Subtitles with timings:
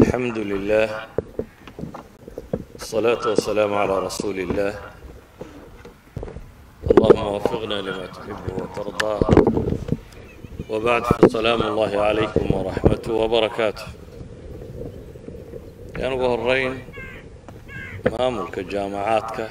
[0.00, 0.88] الحمد لله
[2.80, 4.74] الصلاة والسلام على رسول الله
[6.90, 9.14] اللهم وفقنا لما تحب وترضى
[10.70, 13.84] وبعد فسلام الله عليكم ورحمته وبركاته
[16.00, 16.72] yaan ugu horeyn
[18.12, 19.44] maamulka jaamacaadka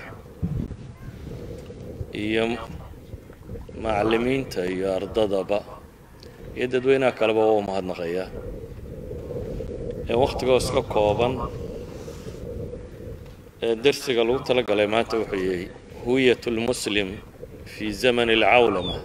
[2.14, 2.46] iyo
[3.82, 5.60] macallimiinta iyo ardadaba
[6.58, 8.30] iyo dadweynaha kaleba waa u mahadnaqayaa
[10.10, 11.34] ee wakhtigoo iska kooban
[13.66, 15.68] ee dersiga lagu tala galay maanta wuxuu yahay
[16.06, 17.10] huwiyat lmuslim
[17.74, 18.96] fi zamani alcawlama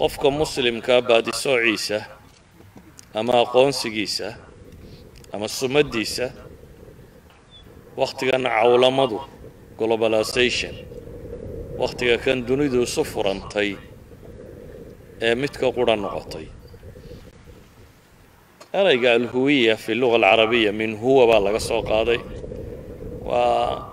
[0.00, 1.98] qofka muslimkaa baadisoociisa
[3.18, 4.28] ama aqoonsigiisa
[5.34, 6.26] ama sumaddiisa
[8.00, 9.18] wakhtigan cawlamadu
[9.78, 10.74] globalization
[11.82, 13.70] wakhtiga kan dunidu isu furantay
[15.26, 16.46] ee midka qura noqotay
[18.72, 22.20] erayga alhuwiya fi luga alcarabiya min huwa baa laga soo qaaday.
[23.24, 23.90] Waa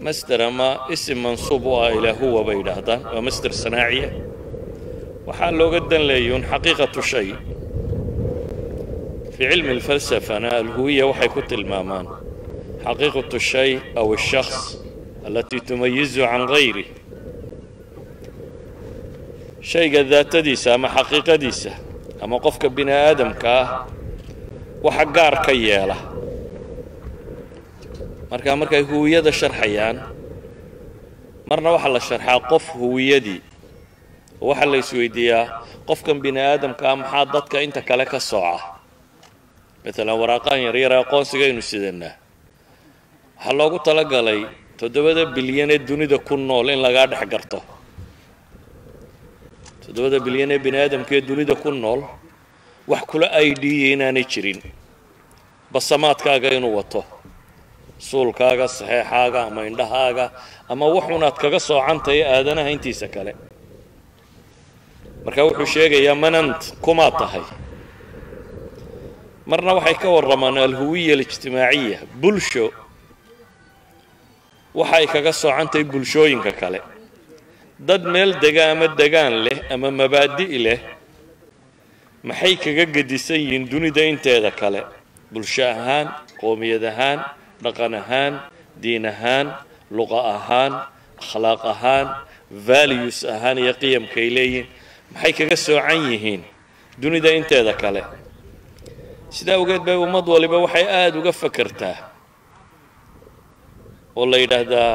[0.00, 3.00] masder ama isim mansuub u ah ilaa huwa bay yidhaahdaan.
[3.14, 4.10] Waa masder sanaaciya.
[5.26, 7.28] Waxaa looga dan leeyuun xaqiiqatu shay.
[9.34, 12.06] Fi cilmi alfalsafana alhuwiya waxay ku tilmaamaan
[12.84, 14.78] xaqiiqatu shay aw ashaks
[15.26, 16.88] alatii tumayizu can gayrih
[19.70, 21.70] shayga daatadiisa ama xaqiiqadiisa
[22.22, 23.68] ama qofka bini aadamka ah
[24.84, 25.96] waxa gaar ka yeela.
[28.30, 29.96] Marka markay huwiyada sharxayaan
[31.48, 33.40] marna waxaa la sharxaa qof huwiyadii
[34.40, 35.44] oo waxaa la isweydiiyaa
[35.88, 38.60] qofkan bini aadamka ah maxaa dadka inta kale ka sooca?
[39.84, 42.14] Maalan waraaqaan yaryar aqoonsigaynu sidanaa.
[43.38, 44.40] Waxaa loogu talagalay
[44.78, 47.58] toddobada bilyan ee dunida ku nool in lagaa dhex garto
[49.88, 52.00] toddobada bilyan ee bini aadamka ee dunida ku nool
[52.90, 54.60] wax kula aidiya inaanay jirin.
[55.72, 57.00] Basamaadkaaga inuu wato.
[58.08, 60.26] Suulkaaga saxeexaaga ama indhahaaga
[60.72, 63.32] ama waxuunaad kaga soocantahay aadanaha intiisa kale.
[65.24, 67.44] Marka wuxuu sheegayaa manant kumaad tahay.
[69.50, 72.66] Marna waxay ka warramaan alhuwiya alijtimaaciya bulsho.
[74.74, 76.80] Waxay kaga soocantahay bulshooyinka kale
[77.78, 80.80] dad meel dega ama degaan leh ama mabaadi' leh
[82.28, 84.82] maxay kaga gedisan yihiin dunida inteeda kale?
[85.32, 86.06] Bulsho ahaan
[86.40, 87.18] qoomiyad ahaan
[87.62, 88.32] dhaqan ahaan
[88.82, 89.46] diin ahaan
[89.96, 90.72] luqa ahaan
[91.22, 92.06] akhlaaq ahaan
[92.50, 94.66] values ahaan iyo qiyamkaay leeyihiin
[95.14, 96.42] maxay kaga soocan yihiin
[97.02, 98.02] dunida inteeda kale?
[99.30, 101.96] Sidaa awgeed bay ummad waliba waxay aada uga fakertaa
[104.18, 104.92] oo la yidhaahdaa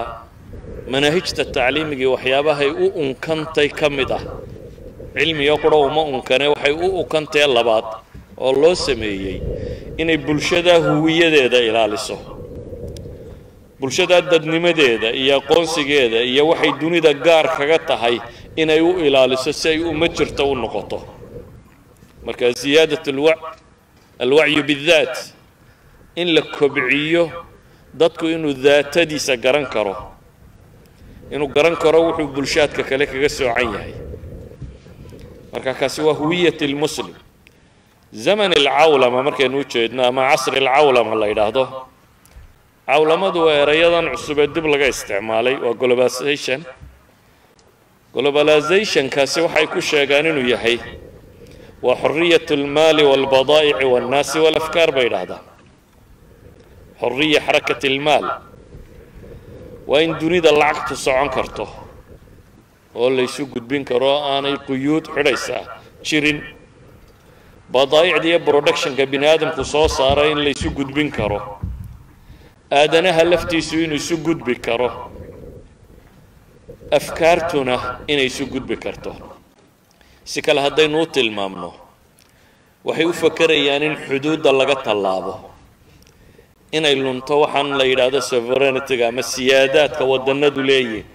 [0.91, 4.21] manaahijta tacliimigii waxyaabahay u unkantay ka mid ah.
[5.17, 7.85] Cilmiga qura uma unkane waxay u unkantee labaad
[8.37, 9.41] oo loo sameeyey
[9.97, 12.17] inay bulshadaa huwiyadeeda ilaaliso.
[13.79, 18.19] Bulshadaa dadnimadeeda iyo aqoonsigeeda iyo waxay dunida gaar kaga tahay
[18.55, 21.01] inay u ilaaliso si ay uma jirto u noqoto.
[22.25, 23.39] Marka ziyaadat alwac
[24.19, 25.33] alwacyu bidaat
[26.15, 27.29] in la kobciyo
[27.93, 30.12] dadku inuu daatadiisa garan karo
[31.33, 33.93] inuu garan karo wuxuu bulshaadka kale kaga soocan yahay.
[35.53, 37.13] Marka kaasi waa huwiyat lmuslim
[38.25, 41.63] zaman alcawlama markaynu u jeedno ama casri alcawlama la yidhaahdo
[42.87, 46.61] cawlamadu waa erayadan cusub ee dib laga isticmaalay waa globalization.
[48.13, 50.77] Globalizationkaasi waxay ku sheegaan inuu yahay
[51.85, 55.43] waa xoriyat almaali walbadaa'ici walnaasi walafkaar bay yidhaahdaan
[57.01, 58.25] xoriya xarakat almaal
[59.87, 61.65] waa in dunida lacagtu socon karto
[62.95, 65.63] oo laysu gudbin karo oo aanay quyuud xidhaysaa
[66.07, 66.39] jirin.
[67.73, 71.39] Badaa'icda iyo productionka bini aadamku soo saara in laysu gudbin karo.
[72.71, 74.89] Aadanaha laftiisu inuu isu gudbi karo.
[76.91, 77.75] Afkaartuna
[78.07, 79.11] inay isu gudbi karto.
[80.23, 81.73] Si kale haddaynu u tilmaamno
[82.85, 85.33] waxay u fakerayaan in xuduudda laga tallaabo
[86.77, 91.05] inay lunto waxaan la yidhaahdo sovereignity-ga ama siyaadaadka waddannadu leeyihiin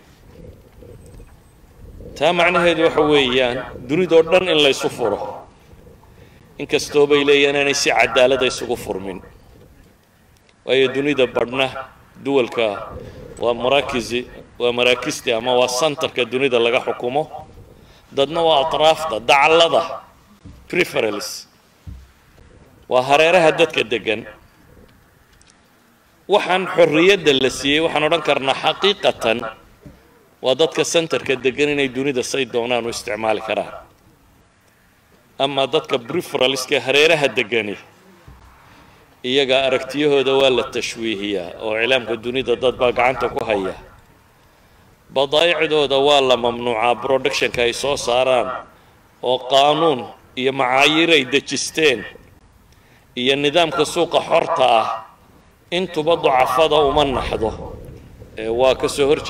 [2.19, 3.57] taa macnaheedu waxa weeyaan
[3.89, 5.19] dunidoo dhan in laysu furo.
[6.63, 9.19] Inkastoo bay leeyihiin inay si cadaalada isugu furmin.
[10.67, 11.67] Waayo dunida badhna
[12.25, 12.67] duwalka
[13.43, 14.21] waa maraakisi
[14.59, 17.23] waa maraakisti ama waa santarka dunida laga xukumo.
[18.17, 19.83] Dadna waa atraafta dacallada
[20.69, 21.29] preferals
[22.91, 24.21] waa hareeraha dadka degan
[26.29, 29.39] waxaan xorriyadda la siiyey waxaan odhan karnaa xaqiiqatan.
[30.45, 33.75] Waa dadka centerka degan inay dunida say doonaan u isticmaali karaan.
[35.39, 37.77] Ama dadka briferalska hareeraha degani
[39.25, 43.75] iyaga aragtiyahooda waa la tashwiihiyaa oo iclaamka dunida dad baa gacanta ku haya.
[45.15, 48.49] Badaa'icdooda waa la mamnuucaa productionka ay soo saaraan
[49.23, 50.01] oo qaanuun
[50.41, 52.05] iyo macaayiir ay dejisteen.
[53.17, 54.87] Iyo nidaamka suuqa xorta ah
[55.71, 57.51] intuba dacafada uma naxdo
[58.61, 59.21] waa ka soo hor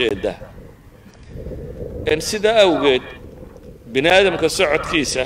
[2.21, 3.03] sidaa awgeed
[3.93, 5.25] bini aadamka socodkiisa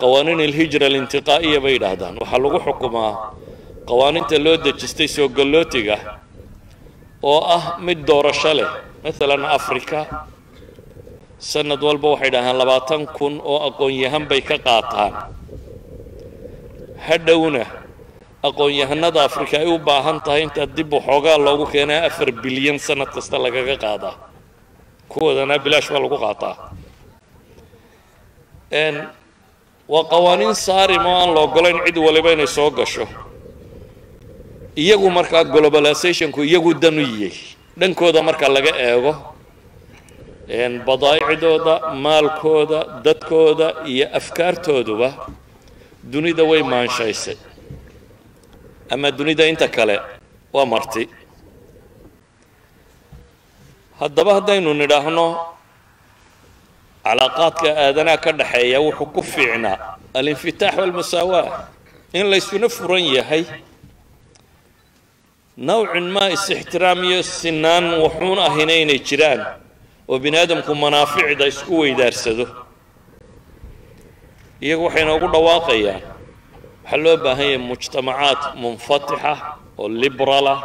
[0.00, 2.14] qawaaniin alhijra alintiqaa'iya bay yidhaahdaan.
[2.20, 3.12] Waxaa lagu xukumaa
[3.88, 5.96] qawaaniinta loo dejistay soo gallootiga
[7.22, 8.70] oo ah mid doorasho leh.
[9.04, 9.98] Maalan afrika
[11.38, 15.12] sanad walba waxay dhahaan labaatan kun oo aqoon-yahan bay ka qaataan.
[17.06, 17.64] Hadhowna
[18.42, 23.38] aqoon-yahanada afrika ay u baahan tahay intaa dib waxoogaa loogu keenaa afar bilyan sanad kasta
[23.38, 24.14] lagaga qaadaa
[25.08, 26.54] kuwoodana bilaash baa lagu qaataa.
[29.88, 33.06] Waa qawaaniin saarim oo aan la ogolayn cid waliba inay soo gasho.
[34.76, 37.06] Iyagu markaa globalizationku iyagu dan u
[37.78, 39.12] dhankooda marka laga eego
[40.86, 41.74] badaa'icdooda
[42.04, 45.08] maalkooda dadkooda iyo afkaartooduba
[46.12, 47.36] dunida way maanshaysay
[48.90, 49.96] ama dunida inta kale
[50.52, 51.08] waa marti.
[54.00, 55.26] Haddaba haddaynu nidhaahno
[57.04, 59.76] calaaqaadka aadanaha ka dhaxeeya wuxuu ku fiicnaa
[60.14, 61.68] alinfitaax walmusaawaa
[62.12, 63.44] in laysuna furan yahay
[65.56, 69.40] nawcin maa is-ixtiraam iyo sinaan wuxuun ahina inay jiraan
[70.08, 72.46] oo bini aadamku manaaficda isku weydaarsado.
[74.62, 76.02] Iyagu waxay noogu dhawaaqayaan
[76.88, 79.32] waxaa loo baahan yahay mujtamacaad munfatixa
[79.80, 80.58] oo liberalah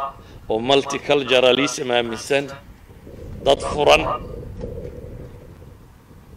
[0.50, 2.44] oo multiculturalism aaminsan
[3.44, 4.02] dad furan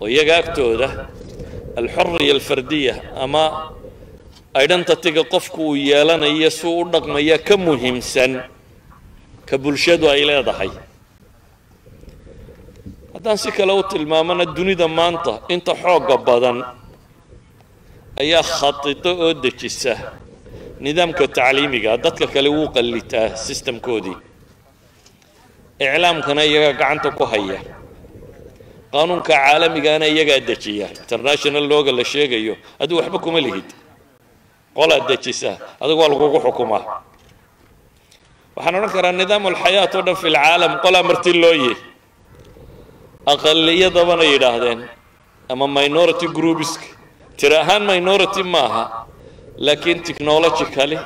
[0.02, 0.88] oo iyaga agtooda
[1.80, 2.94] alxuriya alfardiya
[3.24, 3.44] ama
[4.64, 8.32] identityga qofku uu yeelanayo si u dhaqmaya ka muhiimsan
[9.48, 10.72] ka bulshadu ay leedahay.
[13.14, 16.58] Haddaan si kale u tilmaamana dunida maanta inta xoogga badan
[18.22, 19.94] ayaa khadido oo dejisa.
[20.84, 24.18] Nidaamka tacliimiga dadka kale wuu qallitaa sistamkoodii
[25.86, 27.60] iclaamkana iyagaa gacanta ku haya.
[28.94, 30.88] Qaanuunka caalamigana iyagaa dejiya.
[31.02, 33.68] International looga la sheegayo adigu waxba kuma lihid.
[34.78, 36.84] Qolaad dejisa adigu waa lagugu xukumaa.
[38.56, 41.74] Waxaan odhan karaa nidaam alxayaat oo dhan fi lcaalam qolaa marti looye
[43.34, 44.80] aqaliyadabana yidhaahdeen
[45.52, 46.82] ama minority groupisk
[47.40, 48.84] tiri ahaan minority maaha
[49.66, 50.98] laakiin technologically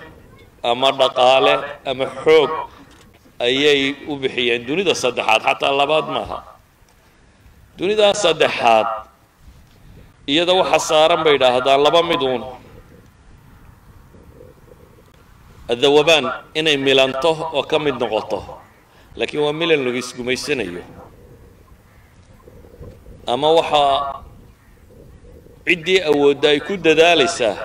[0.64, 1.54] ama dhaqaale
[1.90, 2.52] ama xoog
[3.48, 3.82] ayay
[4.12, 6.38] u bixiyeen dunida saddexaad xataa labaad maaha.
[7.78, 8.88] Dunidaa saddexaad
[10.32, 12.42] iyada waxa saaran bay idhaahdaan laba miduun
[15.74, 16.26] adawabaan
[16.60, 18.40] inay milanto oo ka mid noqoto
[19.18, 20.84] laakiin waa milan lagu isgumaysanayo.
[23.34, 24.24] Ama waxaa
[25.66, 27.56] ciddii awoodda ay ku dadaalaysaa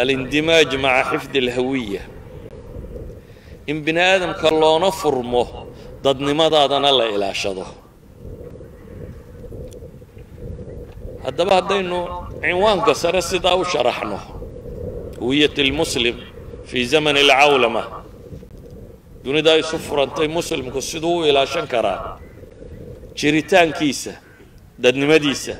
[0.00, 2.02] alindimaaj maca xifdi alhawiya.
[3.70, 5.44] In bini aadamka loona furmo
[6.04, 7.66] dadnimadaadana la ilaashado.
[11.24, 11.98] Haddaba haddaynu
[12.42, 14.18] cinwaanka sare sidaa u sharaxno.
[15.20, 16.16] Hawiyat lmuslim
[16.64, 17.82] fii zamani alcawlama.
[19.24, 22.18] Dunida ay isu furantay muslimku siduu u ilaashan karaa.
[23.14, 24.12] Jiritaankiisa
[24.78, 25.54] dadnimadiisa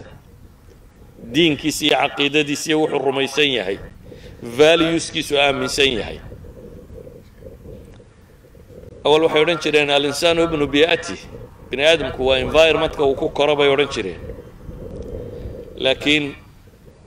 [1.32, 3.78] diinkiisa iyo caqiidadiisa iyo wuxuu rumaysan yahay.
[4.58, 6.18] Valueskiisu aaminsan yahay.
[9.04, 11.16] Awal waxay odhan jireen alinsaanu ibnu biati.
[11.70, 14.20] Bini aadamku waa environmentka uu ku koro bay odhan jireen.
[15.76, 16.34] Laakiin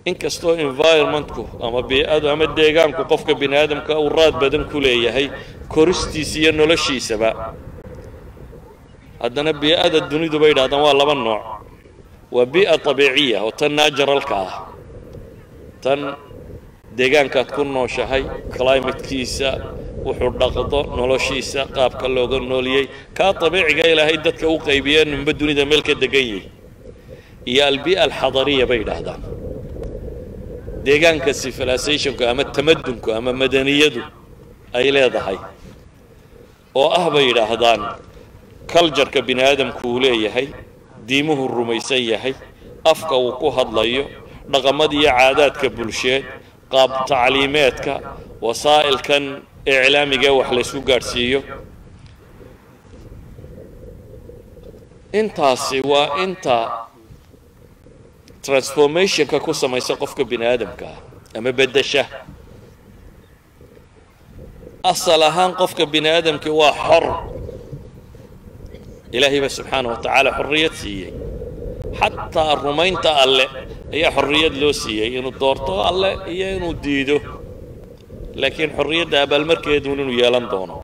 [0.05, 5.29] inkastoo environmentku ama bii'adu ama deegaanku qofka bini aadamka uu raad badan ku leeyahay
[5.67, 7.53] koristiisa iyo noloshiisaba
[9.21, 11.43] haddana bii'ada dunidu bay yidhahdaan waa laba nooc
[12.35, 14.53] waa bii'a tabiiciya oo tan naajaralka ah.
[15.83, 15.99] Tan
[16.97, 18.23] deegaankaad ku nooshahay
[18.55, 19.49] climatekiisa
[20.05, 22.85] wuxuu dhaqdo noloshiisa qaabka looga nooliyey.
[23.17, 26.49] Kaa dabiiciga ilaahay dadka u qaybiye ninba dunida meel ka degan yihi
[27.51, 29.21] iyo albii'a alxadariya bay yidhaahdaan.
[30.85, 34.01] Deegaanka civilizationku ama tamadunku ama madaniyadu
[34.77, 35.37] ay leedahay
[36.81, 37.81] oo ah bay yidhaahdaan
[38.71, 40.47] culjarka bini aadamku uu leeyahay
[41.07, 42.33] diimuhu rumaysan yahay
[42.91, 44.03] afka uu ku hadlayo
[44.51, 46.23] dhaqamada iyo caadaadka bulsheed
[46.71, 47.93] qaab tacliimeedka
[48.45, 49.23] wasaa'ilkan
[49.65, 51.39] iclaamiga wax laysku gaadhsiiyo.
[55.19, 56.57] Intaasi waa inta
[58.41, 60.87] transformationka ku samaysa qofka bini aadamka
[61.37, 62.03] ama beddesha.
[64.83, 67.05] Asal ahaan qofka bini aadamkii waa xor
[69.15, 71.11] ilaahay baa subxaana wa tacaala xorriyad siiyey.
[71.99, 73.45] Xataa rumaynta alle
[73.95, 77.17] ayaa xorriyad loo siiyey inuu doorto alle iyo inuu diido.
[78.41, 80.75] Laakiin xorriyadda abaalmarkeeduun inuu yeelan doono.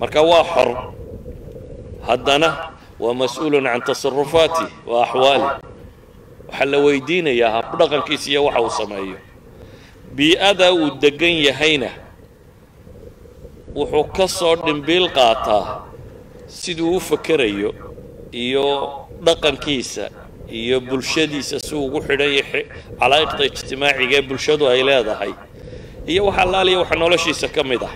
[0.00, 0.68] Marka waa xor
[2.08, 2.48] haddana
[3.02, 5.48] waa mas'uulun can tasarufaati wa axwaali.
[6.48, 9.18] Waxaa la weydiinayaa habdhaqankiisa iyo waxa uu sameeyo.
[10.16, 11.90] Bii-ada uu degan yahayna
[13.76, 15.64] wuxuu ka soo dhimbiil qaataa
[16.50, 17.70] siduu u fakerayo
[18.32, 18.66] iyo
[19.22, 20.10] dhaqankiisa
[20.50, 22.32] iyo bulshadiisa si ugu xidhan
[23.00, 25.32] calaa'iqda ijtimaaciga ee bulshadu ay leedahay
[26.06, 27.94] iyo wax allaaliya waxa noloshiisa ka mid ah.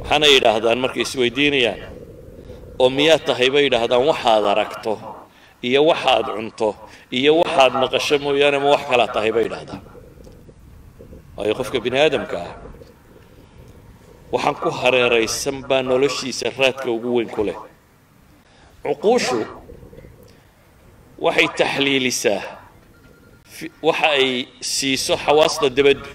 [0.00, 1.80] Waxaana yidhaahdaan markay isweydiinayaan
[2.78, 4.92] oo miyaad tahay bay yidhaahdaan waxaad aragto
[5.62, 6.68] iyo waxaad cunto
[7.18, 9.30] iyo waxaad maqasho mooyaane ma wax kalaa tahay?
[9.32, 9.82] bay yidhaahdaan.
[11.36, 12.71] Waayo qofka bini aadamka ah
[14.32, 17.58] waxaan ku hareeraysan baa noloshiisa raadka ugu weyn ku leh.
[18.82, 19.40] Cuquushu
[21.24, 22.40] waxay taxliilisaa
[23.88, 26.08] waxa ay siiso xawaasta debaddu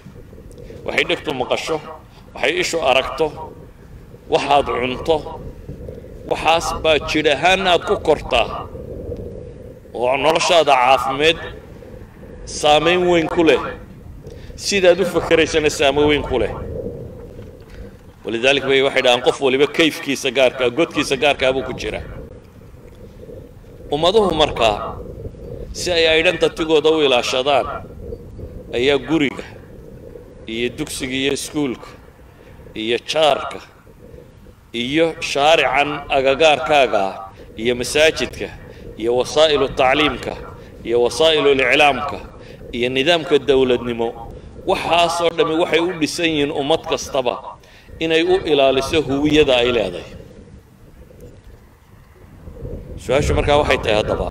[0.86, 1.76] waxay dhegtu maqasho
[2.34, 3.26] waxay ishu aragto
[4.32, 5.16] waxaad cunto
[6.30, 8.48] waxaas baa jidh ahaan aad ku kortaa.
[9.94, 11.38] Oo noloshaada caafimeed
[12.60, 13.62] saamayn weyn ku leh.
[14.66, 16.52] Sidaad u fakeraysana saamayn weyn ku leh
[18.28, 22.00] walidalik bay waxay dhahaan qof waliba kayfkiisa gaarkaa godkiisa gaarkaa buu ku jira
[23.94, 24.76] ummaduhu markaa
[25.72, 27.66] si ay aydhantatigooda u ilaashadaan
[28.78, 29.44] ayaa guriga
[30.54, 31.88] iyo dugsiga iyo iskuulka
[32.82, 33.60] iyo jaarka
[34.82, 37.04] iyo shaarican agagaarkaaga
[37.62, 38.48] iyo masaajidka
[39.00, 40.34] iyo wasaa'ilu tacliimka
[40.84, 42.18] iyo wasaa'ilu liclaamka
[42.76, 44.08] iyo nidaamka dowladnimo
[44.70, 47.34] waxaasoo dhammi waxay u dhisan yihiin ummad kastaba
[48.04, 50.10] inay u ilaaliso huwiyada ay leedahay.
[53.02, 54.28] Su'aashu markaa waxay tahay haddaba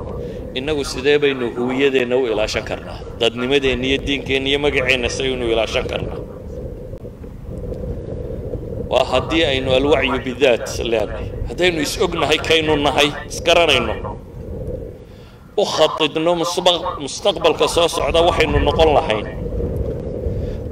[0.58, 3.00] innagu sidee baynu huwiyadeenna u ilaashan karnaa?
[3.20, 6.20] Dadnimadeenna iyo diinkeenna iyo magaceenna saynu ilaashan karnaa?
[8.92, 13.94] Waa haddii aynu alwacyu bidaat leenahay haddaynu is ognahay kaynu nahay isgaranayno
[15.58, 16.32] u khatidno
[17.04, 19.28] mustaqbalka soo socda waxaynu noqon lahayn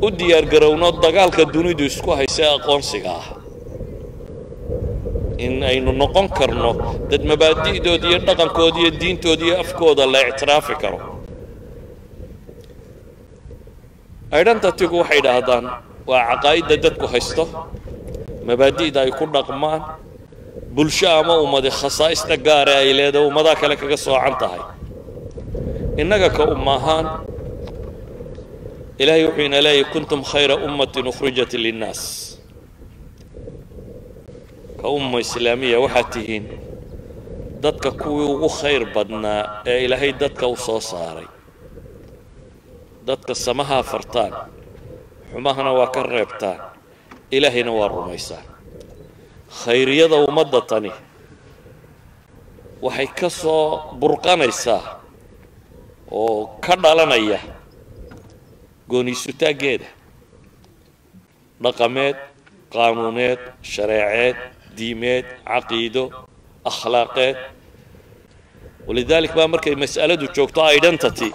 [0.05, 3.25] u diyaargarowno dagaalka dunidu isku haysa aqoonsiga ah.
[5.45, 6.71] In aynu noqon karno
[7.11, 10.99] dad mabaadi'dooda iyo dhaqankooda iyo diintooda iyo afkooda la ictiraafi karo.
[14.37, 15.65] Aydhantatigu waxay idhaahdaan
[16.09, 17.43] waa caqaa'idda dadku haysto
[18.47, 19.81] mabaadi'da ay ku dhaqmaan
[20.75, 24.61] bulsho ama ummadi khasaa'ista gaare ay leedahay ummadaha kale kaga soocan tahay.
[26.01, 27.05] Innaga ka umma ahaan
[29.01, 32.01] ilaahay wuxuu ina leeyahy kuntum khayra ummatin ukhrijat linnaas.
[34.81, 36.45] Ka umma islaamiya waxaad tihiin
[37.63, 41.27] dadka kuwii ugu khayr badnaa ee ilaahay dadka u soo saaray.
[43.07, 44.33] Dadka samahaa fartaan
[45.31, 46.59] xumahana waa ka reebtaan
[47.35, 48.45] ilaahayna waa rumaysaan
[49.63, 50.91] khayriyada ummadda tani
[52.85, 53.63] waxay ka soo
[53.99, 54.81] burqanaysaa
[56.11, 57.39] oo ka dhalanaya
[58.89, 59.87] gooniisutaaggeeda
[61.63, 62.17] dhaqameed
[62.73, 63.39] qaanuuneed
[63.73, 64.37] shareeceed
[64.77, 66.03] diimeed caqiido
[66.71, 67.37] akhlaaqeed
[68.87, 71.29] walidaalik baa markay mas'aladu joogto identity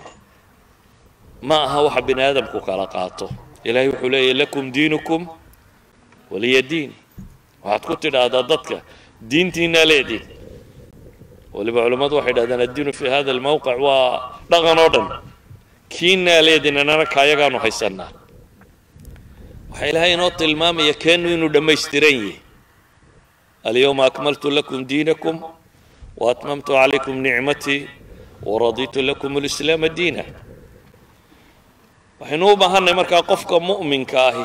[1.49, 3.26] ma aha waxa bini aadamku kala qaato.
[3.64, 5.21] Ilaahay wuxuu leeyahy lakum diinukum
[6.30, 6.90] waliya diin.
[7.64, 8.76] Waxaad ku tidhaahdaa dadka
[9.30, 10.25] diintiinaa leediin
[11.52, 14.07] waliba culammadu waxay dhahdaan addiinu fi hada almawqic waa
[14.52, 15.07] dhaqan oo dhan
[15.92, 18.11] kiinaa leedin annana kaayagaanu haysannaa.
[19.70, 22.37] Waxaa ilaahay inoo tilmaamaya keennu inuu dhammaystiran yahay.
[23.68, 25.37] Alyawma akmaltu lakum diinakum
[26.23, 27.80] waatmamtu calaykum nicmatii
[28.49, 30.25] waraditu lakum alislaama diina.
[32.20, 34.44] Waxaynu u baahanay markaa qofka mu'minka ahi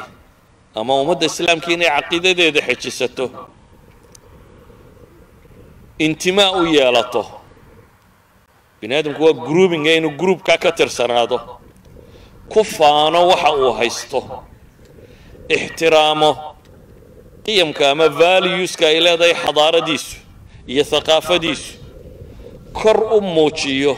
[0.80, 3.26] ama ummadda islaamka inay caqiidadeeda xejisato
[6.06, 7.24] intimaa u yeelato
[8.82, 11.40] bini aadamku waa groupinga inuu groupkaa ka tirsanaado.
[12.50, 14.20] Ku faano waxa uu haysto.
[15.50, 16.32] Ixtiraamo.
[17.46, 20.18] Qiyamka ama valueska ay leedahay xadaaradiisu
[20.68, 21.74] iyo haqaafadiisu
[22.74, 23.94] kor u muujiyo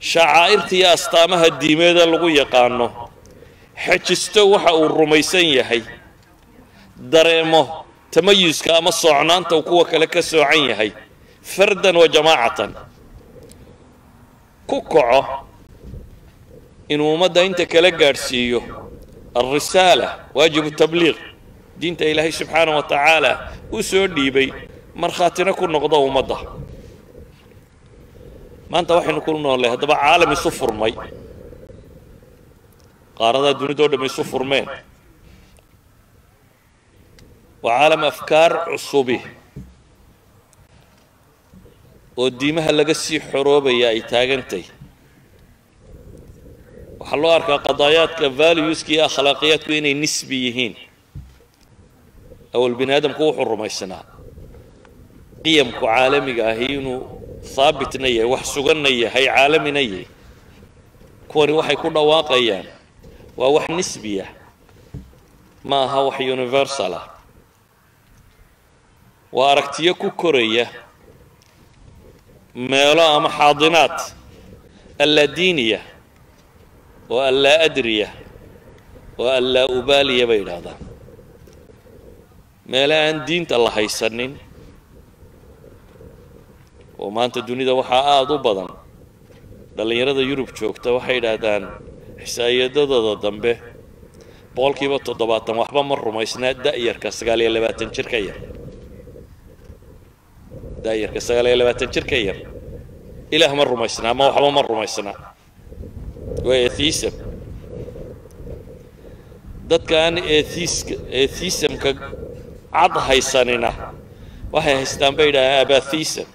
[0.00, 2.86] shacaa'irta iyo astaamaha diimeeda lagu yaqaano.
[3.84, 5.82] Xejisto waxa uu rumaysan yahay.
[6.96, 10.90] Dareemo tamayuska ama soocnaanta kuwa kale ka soocan yahay.
[11.42, 12.74] Fardan wa jamaacatan
[14.66, 15.22] ku kaco
[16.92, 18.60] inuu ummadda inta kala gaadhsiiyo
[19.38, 21.18] alrisaala waajibu tabliiq
[21.80, 23.32] diinta ilaahay subxaana wa tacaala
[23.70, 24.48] u soo dhiibay
[25.02, 26.36] markhaatina ku noqdo ummadda.
[28.70, 30.92] Maanta waxaynu ku noollay haddaba caalam isu furmay.
[33.18, 34.66] Qaaradaa dunidao dham isu furmeen.
[37.62, 39.18] Waa caalam afkaar cusubi
[42.16, 44.64] oo diimaha laga sii xoroobaya ay taagantay.
[47.00, 50.74] Waxaa loo arkaa qadaayaadka valueska iyo akhlaaqiyaadku inay nisbi yihiin.
[52.54, 54.04] Awal bini aadamku wuxuu rumaysanaa.
[55.44, 57.00] Qiyamku caalamiga ahi inuu
[57.56, 60.06] haabitna yahay wax suganna yahay caalamina yahay.
[61.30, 62.66] Kuwani waxay ku dhawaaqayaan.
[63.38, 64.26] Waa wax nisbiya
[65.68, 67.06] ma aha wax universal ah.
[69.32, 70.64] Waa aragtiyo ku koraya
[72.56, 73.96] meelo ama xaadinaad.
[75.04, 75.80] Allaa diiniya
[77.10, 78.08] oo allaa adriya
[79.18, 80.78] oo allaa ubaaliya bay yidhaahdaan.
[82.70, 84.32] Meelo aan diinta la haysanin
[86.98, 88.70] oo maanta dunida waxaa aada u badan
[89.76, 91.64] dhallinyarada yurub joogta waxay yidhaahdaan
[92.24, 93.52] xisaayadadooda dambe
[94.56, 98.38] boqolkiiba toddobaatan waxba ma rumaysnaa da'yarka sagaal iyo labaatan jir ka yar
[100.84, 102.38] da'yarka sagaal iyo labaatan jir ka yar
[103.34, 105.16] ilaah ma rumaysnaa ama waxba ma rumaysnaa
[106.46, 107.14] waa atheism
[109.70, 111.90] dadka aan atheiska atheisamka
[112.72, 113.70] cad haysanina
[114.54, 116.28] waxay haystaan bay yidhahdaan abathism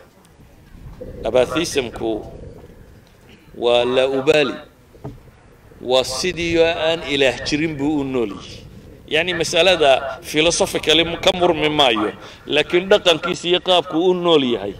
[1.29, 2.11] abathisamku
[3.63, 4.55] waa laa ubaali
[5.91, 8.60] waa sidii aan ilaah jirin buu u nool yihi
[9.13, 9.91] yacni masalada
[10.31, 12.09] philosophically ka murmi maayo
[12.55, 14.73] laakiin dhaqankiisa iyo qaabku u nool yahay.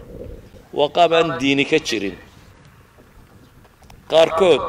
[0.77, 2.15] Waa qaab aan diini ka jirin.
[4.11, 4.63] Qaarkood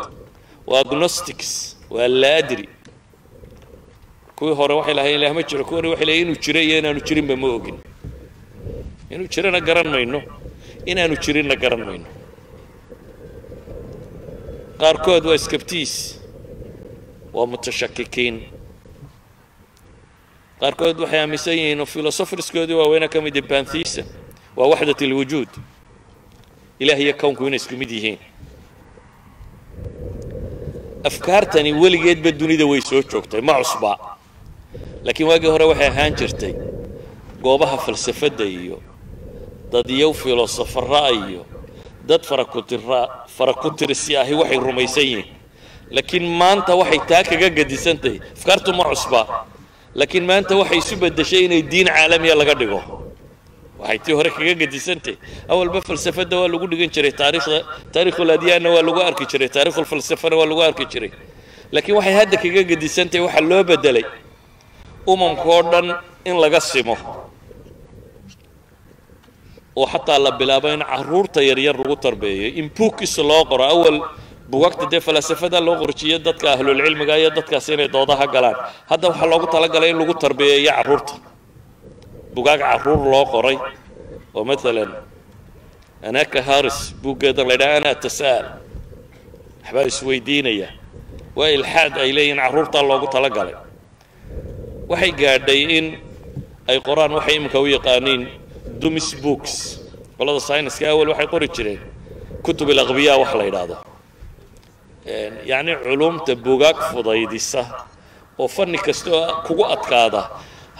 [0.70, 1.50] waa agnostics
[1.94, 2.66] waa laa adri
[4.36, 5.64] kuwii hore waxay lahayn ilaah ma jiro.
[5.68, 7.76] Kuwani waxay leeyiin inuu jiro iyo inaanu jirinba ma ogin.
[9.14, 10.18] Inuu jirana garan mayno
[10.90, 12.08] inaanu jirinna garan mayno.
[14.80, 15.92] Qaarkood waa skabtiis
[17.34, 18.36] waa mutashakikiin
[20.62, 24.06] qaarkood waxay aaminsan yihiin oo filosofriskoodii waaweyna ka mid bantheism
[24.56, 25.48] waa waxdat alwujuud.
[26.82, 28.18] Ilaah iyo kownku inay isku mid yihiin.
[31.04, 33.92] Afkaartani weligeedba dunida way soo joogtay ma cusba.
[35.04, 36.54] Laakiin waagii hore waxay ahaan jirtay
[37.42, 38.78] goobaha falsafadda iyo
[39.72, 41.42] dadyow filosofara iyo
[42.06, 45.26] dad farakutira farakutirsi ahi waxay rumaysan yihiin.
[45.90, 49.20] Laakiin maanta waxay taa kaga gadisantahay afkaartu ma cusba
[49.98, 52.80] laakiin maanta waxay isu beddeshay inay diin caalamiya laga dhigo.
[53.80, 55.16] Waxay tii hore kaga gadisantahay
[55.52, 57.58] awalba falsafadda waa lagu dhigan jiray taariikhda
[57.94, 61.10] taarikhul waa lagu arki jiray taarikhul falsafana waa lagu arki jiray.
[61.72, 64.04] Laakiin waxay hadda kaga gadisantahay waxaa loo beddelay
[65.12, 65.86] umamka oo dhan
[66.24, 66.96] in laga simo.
[69.76, 73.64] Oo xataa la bilaabo in carruurta yaryar lagu tarbeeyo in buugkiisa loo qoro.
[73.64, 73.96] Awal
[74.52, 78.56] bugaagta dee falasafada loo qorjiyo dadka ahlulcilmiga iyo dadkaas inay doodaha galaan.
[78.90, 81.14] Hadda waxaa loogu talagalay in lagu tarbeeyeeyo carruurta.
[82.34, 83.56] Bugaag carruur loo qoray
[84.36, 84.90] oo maalan
[86.08, 88.46] anaka haris buuggeeda la ydhaha ana tasaal.
[89.64, 90.68] Waxbaa isweydiinaya
[91.38, 93.56] waa ilxaad ay leeyihiin carruurtaa loogu talagalay.
[94.90, 95.86] Waxay gaadhay in
[96.70, 98.22] ay qoraan waxay iminka u yaqaaniin
[98.82, 99.52] dumis books.
[100.18, 101.80] Qolada syniska awal waxay qori jireen.
[102.44, 103.76] Kutub ilaqbiya wax la yidhaahdo
[105.50, 107.62] yacni culumta bugaag fudaydisa
[108.38, 110.22] oo fanni kastoo kugu adkaada.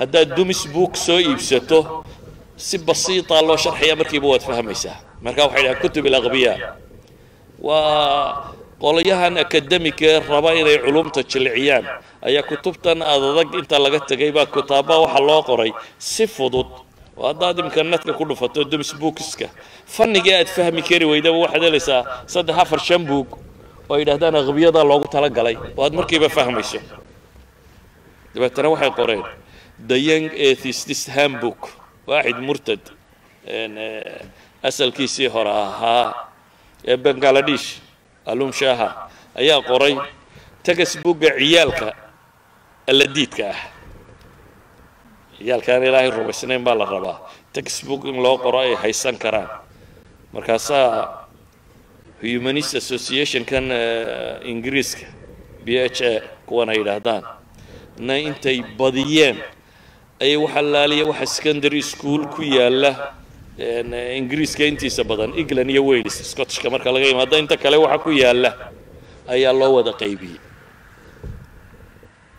[0.01, 2.05] Haddaad dumis book soo iibsato
[2.57, 6.53] si basiita loo sharxaya markiiba waad fahmaysaa marka waxay dhahaan kutub ilaqbiya
[7.59, 11.85] waa qolayahan akademikee raba inay culumta jilciyaan.
[12.23, 16.67] Ayaa kutubtan adadag inta laga tegay baa kitaaba waxa loo qoray si fudud.
[17.19, 19.47] Oo haddaad imika nadka ku dhufato dumis bookiska
[19.87, 23.29] fannigii aad fahmi kari weydaba waxaad helaysaa saddex afar shan buug
[23.89, 25.57] oo yidhahdaan aqbiyadaa loogu talagalay.
[25.77, 26.79] Oo aad markiiba fahmayso.
[28.35, 29.23] Dabeetana waxay qoreen
[29.89, 31.61] the young atheist handbook.
[32.07, 32.83] Waaxid murtad.
[34.63, 36.31] Asalkiisii hore ahaa
[36.87, 37.81] ee bangaladesh
[38.27, 39.95] alum shaha ayaa qoray
[40.63, 41.89] textbooka ciyaalka
[42.91, 43.61] alladiidka ah.
[45.39, 47.19] Ciyaalkaan ilaahay rumaysnayn baa la rabaa.
[47.53, 49.51] Textbook in loo qoro ay haysan karaan.
[50.33, 51.22] Markaasaa
[52.23, 53.65] humanist associationkan
[54.53, 55.07] ingiriiska
[55.65, 56.13] b h a
[56.47, 57.23] kuwan ay yidhaahdaan.
[58.07, 59.37] Na intay badiyeen
[60.23, 62.93] ayay wax allaaliya waxa secondary school ku yaalla.
[64.19, 68.51] Ingiriiska intiisa badan england iyo wales scottishka marka laga yimaado inta kale waxa ku yaalla
[69.29, 70.39] ayaa loo wada qaybiyey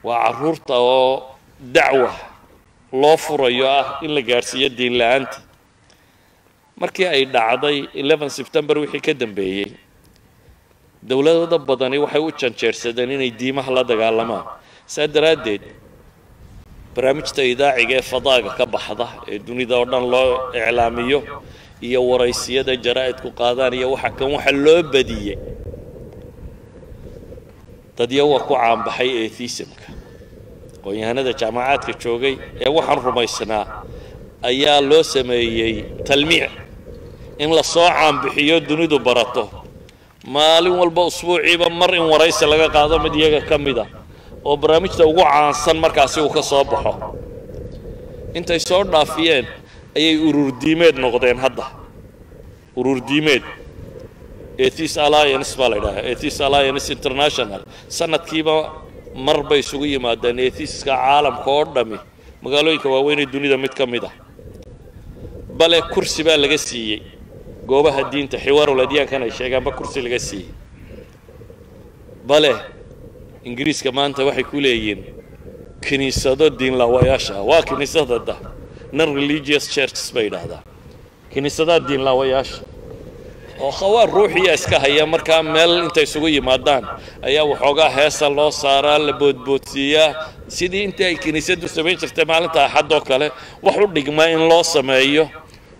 [0.03, 1.37] waa carruurta oo
[1.75, 2.11] dacwa
[2.91, 5.37] loo furayo ah in la gaadhsiiyo diin la'aanta
[6.81, 7.77] markii ay dhacday
[8.39, 9.69] september wixii ka dambeeyey
[11.09, 14.45] dowladada badani waxay u janjeersadeen inay diimaha la dagaalamaan.
[14.93, 15.61] Saa daraaddeed
[16.95, 21.19] barnaamijta idaaciga ee fadaaga ka baxda ee dunida oo dhan loo iclaamiyo
[21.87, 25.37] iyo waraysiyada jaraa'idku qaadaan iyo waxa kan waxa loo badiyey
[27.97, 29.85] dadyawa ku caanbaxay atheismka.
[30.79, 33.65] Aqoon-yahanada jaamacaadka joogay ee waxaan rumaysnaa
[34.49, 35.73] ayaa loo sameeyey
[36.07, 36.51] talmiic.
[37.43, 39.43] In la soo caanbixiyo dunidu barato.
[40.35, 43.85] Maalin walba usbuuciiba mar in waraysi laga qaado mid iyaga ka mid a
[44.47, 46.93] oo barnaamijta ugu caansan markaasi uu ka soo baxo.
[48.37, 49.45] Intay soo dhaafiyeen
[49.97, 51.65] ayay ururdiimeed noqdeen hadda.
[52.79, 53.43] Ururdiimeed
[54.65, 57.61] atheist alliance baa la yidhaha atheist alliance international.
[57.97, 58.55] Sanadkiiba
[59.25, 61.97] mar bay isugu yimaadeen atheiska caalamka oo dhami
[62.43, 64.13] magaalooyinka waaweynee dunida mid ka mid ah
[65.57, 67.01] bale kursi baa laga siiyey.
[67.67, 70.49] Goobaha diinta xiwaarul adyaankan ay sheegaanba kursi laga siiyey.
[72.27, 72.51] Bale
[73.47, 75.01] ingiriiska maanta waxay ku leeyihiin
[75.85, 78.35] kiniisado diinlaawayaasha waa kiniisadada
[78.91, 80.61] non religious churches bay yidhaahdaa.
[81.33, 82.61] Kiniisadaha diinlaawayaasha
[83.63, 86.83] oo khawaar ruuxiya iska haya markaa meel intay isugu yimaadaan.
[87.21, 90.09] Ayaa waxoogaa heesa loo saaraa la boodboodsiiyaa
[90.47, 93.27] sidii intii ay kiniisaddu samayn jirtay maalinta axad oo kale
[93.61, 95.29] wax u dhigmaa in loo sameeyo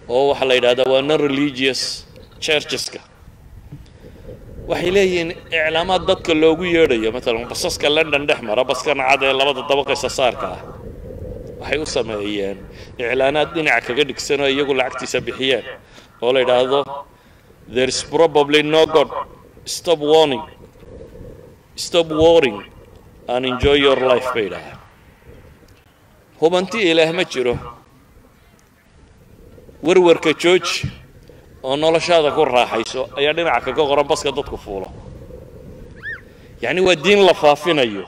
[0.09, 1.81] oo waxaa la yidhahdaa waa non religious
[2.43, 2.99] churcheska.
[4.69, 9.61] Waxay leeyihiin iclaamaad dadka loogu yeedhayo maalan basaska london dhex mara baskan cad ee labada
[9.71, 10.61] dabaqaysa saarka ah
[11.61, 12.57] waxay u sameeyeen
[12.99, 15.65] iclaanaad dhinaca kaga dhigsanoo iyagu lacagtiisa bixiyeen
[16.23, 16.79] oo la yidhaahdo
[17.75, 19.09] there is probably no god.
[19.65, 20.43] Stop warning.
[21.85, 22.59] Stop warring
[23.33, 24.79] and enjoy your life bay yidhaahdaa
[26.41, 27.53] hubanti ilaah ma jiro
[29.83, 30.75] warwarka jooji
[31.63, 34.87] oo noloshaada ku raaxayso ayaa dhinaca kaga qoran baska dadku fuulo.
[36.63, 38.05] Yacni waa diin la faafinayo.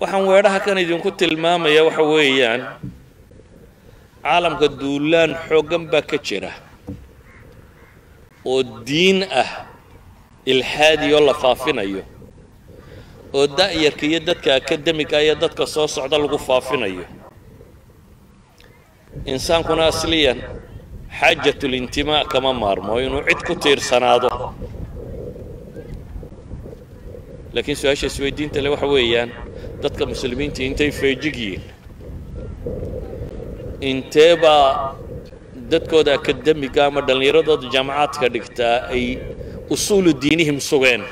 [0.00, 2.62] Waxaan weedhaha kan idinku tilmaamaya waxa weeyaan
[4.24, 6.52] caalamka duulaan xooggan baa ka jira
[8.50, 9.50] oo diin ah
[10.52, 12.02] ilxaadi oo la faafinayo
[13.36, 17.04] oo da'yarka iyo dadka akademiga iyo dadka soo socda lagu faafinayo
[19.24, 20.38] insaankuna asliyan
[21.20, 24.28] xaajatulintimaa kama maarmo inuu cid ku tiirsanaado.
[27.52, 29.30] Laakiin su'aasha isweydiinta le waxa weeyaan
[29.82, 31.62] dadka muslimiinta intay feejig yihiin.
[33.80, 34.94] Intee baa
[35.70, 39.18] dadkooda akademiga ama dhallinyaradooda jaamacaadka dhigtaa ay
[39.70, 41.02] usuulu diinihim sugeen?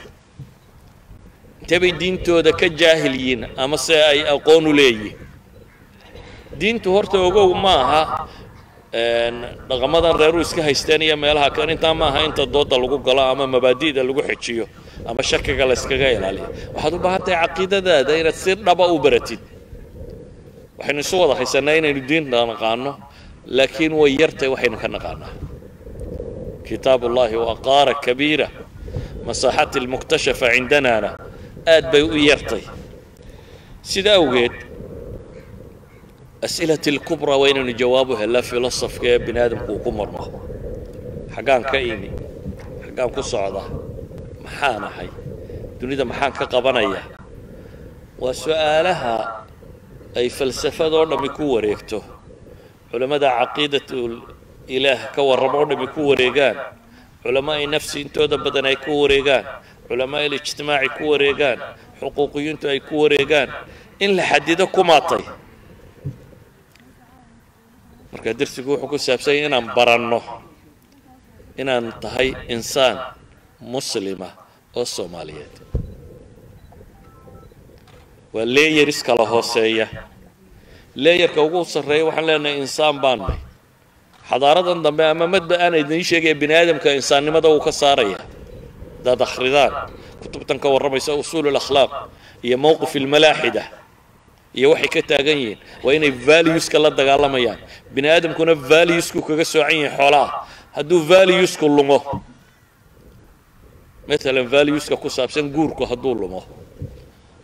[1.60, 5.16] Intee bay diintooda ka jaahil yihiin ama se ay aqoon u leeyihiin
[6.60, 8.02] diintu horta ogow ma aha
[9.68, 13.44] dhaqamadan reeru iska haysteen iyo meelaha kan intaa ma aha inta dooda lagu galo ama
[13.54, 14.64] mabaadi'da lagu xejiyo
[15.10, 16.46] ama shakiga la yskaga ilaaliyo.
[16.74, 19.40] Waxaad u baahan tahay caqiidadaada inaad si dhaba u baratid.
[20.78, 22.92] Waxaynu isu wada haysanaa inaynu diinta naqaano
[23.56, 25.32] laakiin way yartay waxaynu ka naqaanaa.
[26.66, 28.48] Kitaab ullahi waa qaara kabiira
[29.26, 31.10] masaaxati almuktashafa cindanana
[31.74, 32.62] aad bay u yartay.
[33.90, 34.54] Sida awgeed
[36.42, 40.24] as'ilati alkubraa waa inaynu jawaab u helaa filosofka ee bini aadamku uu ku marmo
[41.34, 42.10] xaggaan ka imi
[42.84, 43.62] xaggaan ku socda
[44.44, 45.08] maxaan ahay
[45.80, 47.00] dunida maxaan ka qabanaya
[48.22, 49.14] waa su'aalaha
[50.18, 51.98] ay falsafadoo dhammi ku wareegto
[52.90, 54.14] culammada caqiidatul
[54.76, 56.56] ilaah ka warramo oo dhammi ku wareegaan
[57.22, 59.44] culamaa'i nafsi intooda badan ay ku wareegaan
[59.88, 61.58] culamaa'i lijtimaaci ku wareegaan
[62.00, 63.48] xuquuqiyiintu ay ku wareegaan
[64.04, 65.24] in la xadido ku maatay
[68.16, 70.20] marka darsigu wuxuu ku saabsanya inaan baranno
[71.60, 72.96] inaan tahay insaan
[73.60, 74.28] muslima
[74.78, 75.54] oo soomaaliyeed.
[78.34, 79.86] Waa leeyaris kala hooseeya.
[81.04, 83.40] Leeyarka ugu sarreeya waxaan leenahay insaan baan nahay.
[84.28, 88.18] Xadaaradan dambe ama madba aan idiin sheegaya bini aadamka insaannimada uu ka saaraya.
[89.00, 89.72] Hadaad akhridaan
[90.22, 91.92] kutubtan ka warramaysa usuul alakhlaaq
[92.46, 93.62] iyo mowqif almalaaxida
[94.58, 97.58] iyo waxay ka taagan yihiin waa inay valueska la dagaalamayaan.
[97.94, 100.28] Bini aadamkuna valuesku kaga soocan yihiin xoolaha
[100.76, 101.98] hadduu valuesku lumo
[104.08, 106.40] matalan valueska ku saabsan guurku hadduu lumo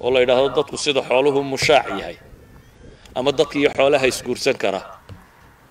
[0.01, 2.17] oo la yidhaahdo dadku sida xooluhu mushaac yahay
[3.15, 4.81] ama dadka iyo xoolaha isguursan kara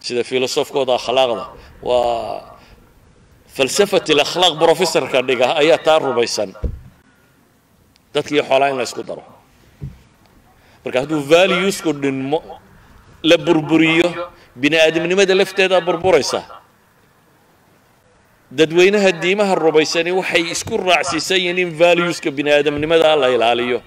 [0.06, 1.46] sida filosofkooda akhlaaqda.
[1.82, 2.58] Waa
[3.56, 6.54] falsafat alakhlaaq professorka dhiga ayaa taa rumaysan.
[8.14, 9.24] Dadkiiyo xoolaa in la isku daro
[10.84, 12.40] marka hadduu valuesku dhinmo
[13.30, 14.08] la burburiyo
[14.62, 16.42] bini aadamnimada lafteedaa burburaysa.
[18.52, 23.80] Dadweynaha diimaha rumaysani waxay isku raacsiisan yihiin in valueska bini aadamnimada la ilaaliyo.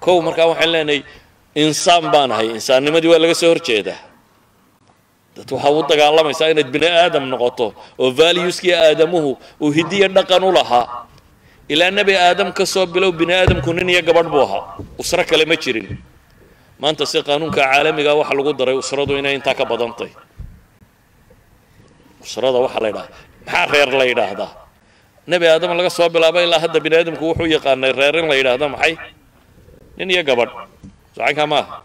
[0.00, 1.00] Kow markaa waxaan leenahay
[1.54, 4.00] insaan baan ahay insaannimadii waa laga soo horjeedaa.
[5.36, 7.66] Dad waxaa u dagaalamaysaa inaad bini aadam noqoto
[8.02, 10.86] oo valueskii aadamuhu uu hidiya dhaqan u lahaa
[11.68, 14.62] ilaa nebi aadam ka soo bilow bini aadamku nin iyo gabadh buu ahaa.
[14.98, 15.86] Usro kale ma jirin.
[16.80, 20.10] Maanta si qaanuunka caalamiga waxa lagu daray usradu inay intaa ka badantay.
[22.22, 23.08] Usrada waxaa la yidhaha
[23.46, 24.50] maxaa reer la yidhaahdaa?
[25.26, 28.66] Nebi aadam laga soo bilaabo ilaa hadda bini aadamku wuxuu yaqaanay reer in la yidhaahdo
[28.74, 28.94] maxay?
[29.96, 30.52] Nin iyo gabadh.
[31.14, 31.82] Socankaa maaha.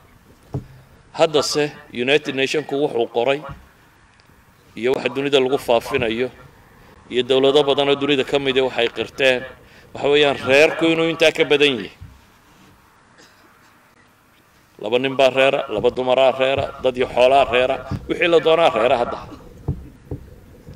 [1.18, 3.40] Haddase united nationku wuxuu qoray
[4.80, 6.30] iyo waxa dunida lagu faafinayo
[7.12, 9.44] iyo dowlado badanoo dunida ka midi waxay qirteen
[9.94, 11.92] waxa weeyaan reerku inuu intaa ka badan yahay
[14.82, 17.76] laba nin baa reera laba dumaraa reera dad iyo xoolaa reera.
[18.10, 19.18] Wixii la doonaa reera hadda.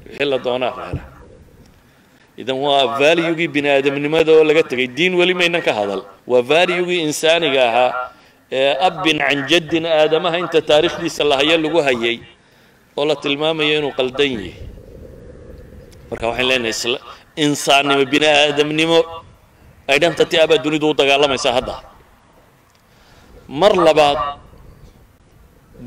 [0.08, 1.04] Wixii la doonaa reera.
[2.38, 4.88] Idan waa valuegii bini aadamnimada oo laga tegay.
[4.88, 6.02] Diin weli maynan ka hadal.
[6.28, 7.92] Waa valuegii insaaniga ahaa
[8.52, 12.18] ee abbin can jaddin aadamaha inta taariikhdiisa la hayo lagu hayay
[12.96, 14.54] oo la tilmaamayo inuu qaldan yahay.
[16.10, 16.76] Marka waxaan leenahay
[17.46, 19.00] insaannimo bini aadamnimo
[19.96, 21.76] identity abaa dunidu u dagaalamaysaa hadda.
[23.60, 24.20] Mar labaad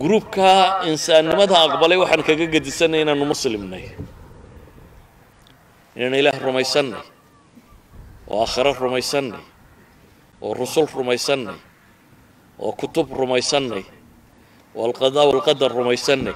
[0.03, 3.85] gruubkaa insaannimada aqbalay waxaan kaga gedisanay inaanu muslimnay.
[5.97, 7.03] Inaan ilaah rumaysannay
[8.31, 9.43] oo aakhiro rumaysannay
[10.45, 11.59] oo rusul rumaysannay
[12.65, 13.83] oo kutub rumaysannay
[14.77, 16.35] oo alqadaa walqadar rumaysannay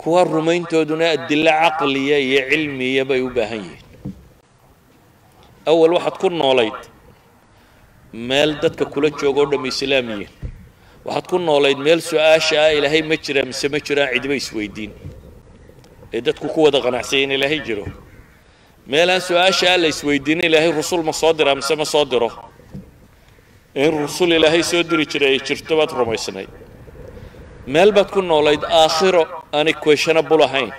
[0.00, 3.84] kuwa rumayntooduna adilo caqliya iyo cilmiya bay u baahan yihiin.
[5.70, 6.78] Awal waxaad ku noolayd
[8.28, 10.32] meel dadka kula jooga o dham islaam yihiin.
[11.04, 14.92] Waxaad ku noolayd meel su'aasha ah ilaahay ma jiraa mise ma jiraan cidiba isweydiin.
[16.14, 17.84] Ee dadku ku wada qanacsanya in ilaahay jiro.
[18.90, 22.30] Meelaan su'aasha ah la isweydiinin ilaahay rusul ma soo diraa mise ma soo diro?
[23.74, 26.46] In rusul ilaahay soo diri jiray ay jirto baad rumaysnay
[27.74, 29.22] meel baad ku noolayd aakhiro
[29.56, 30.70] aanay questionable ahayn.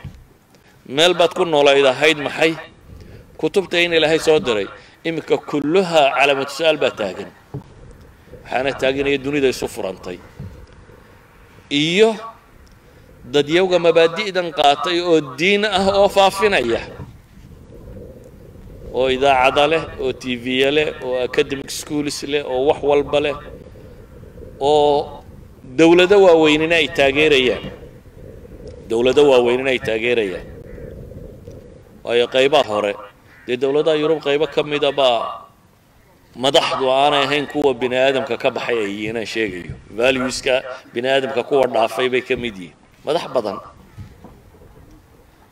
[0.98, 2.54] Meel baad ku noolayd ahayd maxay?
[3.40, 4.68] Kutubta in ilaahay soo diray
[5.08, 7.30] iminka kulluhaa calaamatu su'aal baa taagan.
[8.44, 10.18] Waxaana taaganaya dunida isu furantay.
[11.70, 12.10] Iyo
[13.34, 16.82] dadyawga mabaadi'dan qaatay oo diin ah oo faafinaya.
[18.98, 23.36] Oo idaacada leh oo tv-ya leh oo academic schools leh oo wax walba leh
[24.60, 25.21] oo
[25.80, 27.64] dowlado waaweynina ay taageerayaan.
[28.90, 30.48] Dowlado waaweynina ay taageerayaan.
[32.04, 32.94] Waayo qaybaha hore
[33.48, 35.20] dee dowladaha yurub qaybo ka mida baa
[36.44, 39.74] madaxdu aanay ahayn kuwa bini aadamka ka baxay ay yihiin aan sheegayo.
[39.98, 40.56] Valueska
[40.94, 42.76] bini aadamka kuwa dhaafay bay ka mid yihiin.
[43.06, 43.58] Madax badan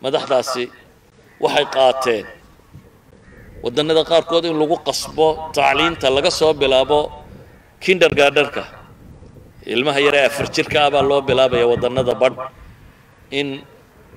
[0.04, 0.64] madaxdaasi
[1.44, 2.26] waxay qaateen
[3.64, 7.00] waddannada qaarkood in lagu qasbo tacliinta laga soo bilaabo
[7.84, 8.64] kindergardenka
[9.66, 12.38] ilmaha yaree afar jirka ah baa loo bilaabaya waddannada badh
[13.40, 13.48] in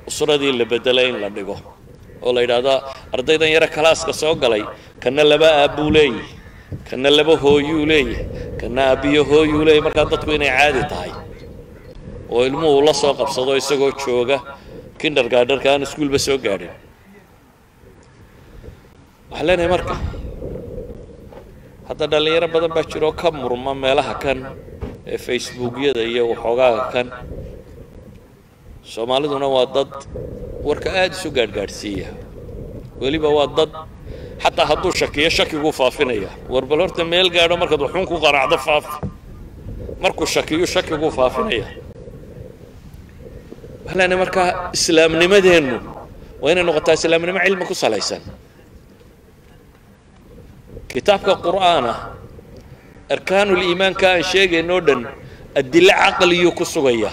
[0.08, 1.56] usradii la bedelo in la dhigo
[2.22, 2.74] oo la yidhaahdo
[3.16, 4.62] ardaydan yare kalaaska soo galay
[5.02, 6.22] kana laba aabbuu leeyahy
[6.88, 8.26] kana laba hooyuu leeyahay
[8.60, 11.12] kana aabbiyo hooyuu leeyahy markaa dadku inay caadi tahay
[12.32, 14.38] oo ilmuhu la soo qabsado isagoo jooga
[15.00, 16.70] kindergardenka aan iskuolba soo gaadhin.
[19.30, 19.94] Waxaan leenahay marka
[21.88, 24.38] hadda dhallinyaro badan baa jira oo ka murma meelaha kan
[25.06, 27.06] ee facebookyada iyo waxoogaaga kan.
[28.92, 29.92] Soomaaliduna waa dad
[30.68, 32.08] warka aada isu gaadhgaadhsiiya
[33.00, 33.70] weliba waa dad
[34.42, 36.30] xataa hadduu shakiyo shakiguu faafinaya.
[36.52, 38.94] War bal horta meel gaadho markaad waxun ku qanacdo faafi
[40.02, 41.66] markuu shakiyo shakiguu faafinaya.
[43.86, 45.76] Waxaan markaa islaamnimadeennu
[46.42, 48.22] waa inay noqotaa islaamnimo cilmi ku salaysan.
[50.90, 51.32] Kitaabka
[53.12, 55.06] qur'aana arkaanuliimaanka aan sheegaynoo dhan
[55.54, 57.10] adilo caqliyuu ku sugaya.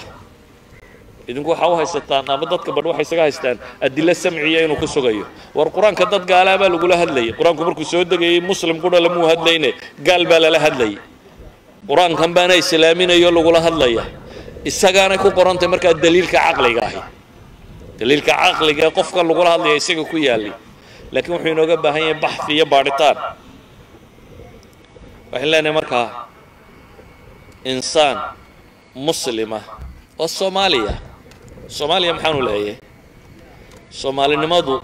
[1.27, 5.25] Idinku waxaa u haysataan ama dadka badh waxay isaga haystaan adilo samciya inuu ku sugayo.
[5.53, 9.73] War qur'aanka dad gaalaa baa lagula hadlayay qur'aanku markuu soo degayay muslim qudha lamuu hadlayne
[10.03, 10.97] gaal baa lala hadlayay
[11.87, 14.03] qur'aankan baana islaaminayo lagula hadlaya.
[14.65, 17.01] Isagaanay ku qorantay markaa daliilka caqliga ahi.
[17.99, 20.53] Daliilka caqliga qofka lagula hadlaya isaga ku yaallay
[21.11, 23.17] laakiin wuxuu inooga baahan yahay baxfi iyo baadhitaan
[25.31, 26.07] waxaan leenahay markaa
[27.71, 28.17] insaan
[28.95, 29.59] muslima
[30.19, 30.93] waa soomaaliya.
[31.77, 32.75] Soomaaliya maxaanu leeyahay?
[33.89, 34.75] Soomaalinimadu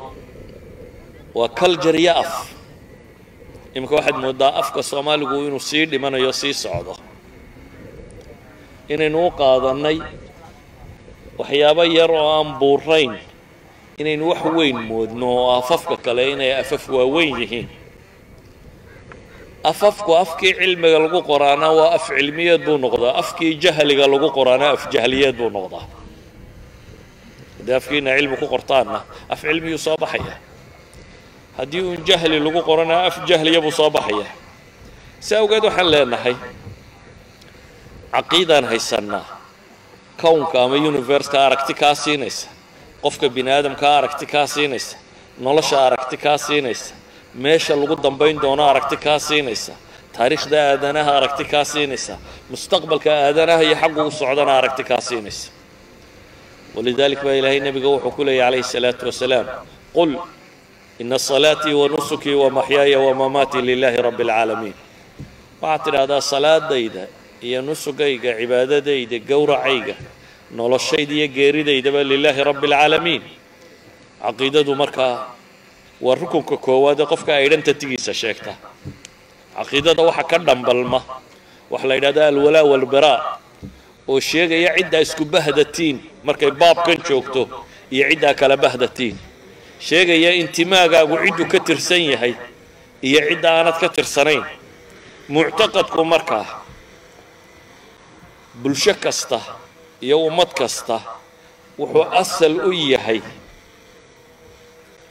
[1.35, 2.31] waa culture iyo af.
[3.75, 6.95] Iminka waxaad mooddaa afka soomaaligu inuu sii dhimanayo sii socdo.
[8.89, 9.97] Inaynu u qaadannay
[11.37, 13.13] waxyaabo yar oo aan buurayn.
[13.97, 17.67] Inaynu wax weyn moodno oo afafka kale inay afaf waaweyn yihiin
[19.71, 24.81] afafku afkii cilmiga lagu qoraana waa af cilmiyeed buu noqdaa afkii jahliga lagu qoraana af
[24.93, 25.85] jahliyeed buu noqdaa.
[27.57, 28.99] Haddii afkiina cilmi ku qortaanna
[29.33, 30.35] af cilmiyuu soo baxaya.
[31.57, 34.27] Haddii uun jahli lagu qorana af jahliya buu soo baxaya.
[35.25, 36.35] Si awgeed waxaan leenahay
[38.13, 39.25] caqiidaan haysannaa
[40.21, 42.47] kownka ama universka aragti kaa siinaysa
[43.03, 44.97] qofka bini aadamkaa aragti kaa siinaysa
[45.45, 46.93] nolosha aragti kaa siinaysa
[47.34, 49.72] meesha lagu dambayn doono aragti kaa siinaysa
[50.16, 52.14] taariikhda aadanaha aragti kaa siinaysa
[52.50, 55.48] mustaqbalka aadanaha iyo xaggu u socdana aragti kaa siinaysa
[56.74, 59.46] walidalik baa ilaahay nebiga wuxuu ku leeyay calayhi الsalaatu wasalaam
[59.96, 60.10] qul
[61.02, 64.76] ina salaatii wanusukii wamaxyaaya wamamaatii lilahi rabbi اlcaalamiin
[65.62, 67.02] waxaad tidhaahdaa salaadayda
[67.46, 69.94] iyo nusugayga cibaadadayda gowracayga
[70.58, 73.22] noloshayda iyo geeridaydaba lilaahi rabbi اlcaalamiin
[74.24, 75.14] caqiidadu markaa
[76.01, 78.53] waa rukunka koowaad ee qofka aydhantatigiisa sheegta.
[79.57, 80.99] Caqiidada waxa ka dhambalma.
[81.71, 83.19] Waxa la yidhahdaa alwalaa walbaraa
[84.07, 87.41] oo sheegaya ciddaa isku bahdatiin markay baabkan joogto
[87.91, 89.15] iyo ciddaa kala bahdatiin.
[89.79, 92.33] Sheegaya intimaagaagu cidduu ka tirsan yahay
[93.01, 94.43] iyo cidda aanad ka tirsanayn.
[95.29, 96.45] Muctaqadku markaa
[98.61, 99.39] bulsho kasta
[100.01, 101.01] iyo ummad kasta
[101.79, 103.21] wuxuu asal u yahay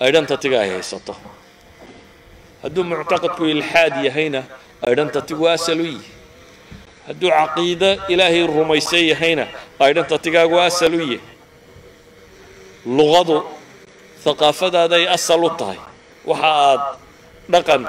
[0.05, 1.17] aydhantatiga ay haysato.
[2.63, 4.43] Hadduu muctaqadku ilxaad yahayna
[4.89, 6.11] aydhantatigu asal u yihi
[7.07, 9.47] hadduu caqiido ilaahay rumaysan yahayna
[9.87, 11.21] aydhantatigaagu asal u yahay
[12.99, 13.37] luqadu
[14.25, 15.81] haqaafadaaday asal u tahay.
[16.25, 16.83] Waxa aad
[17.53, 17.83] dhaqan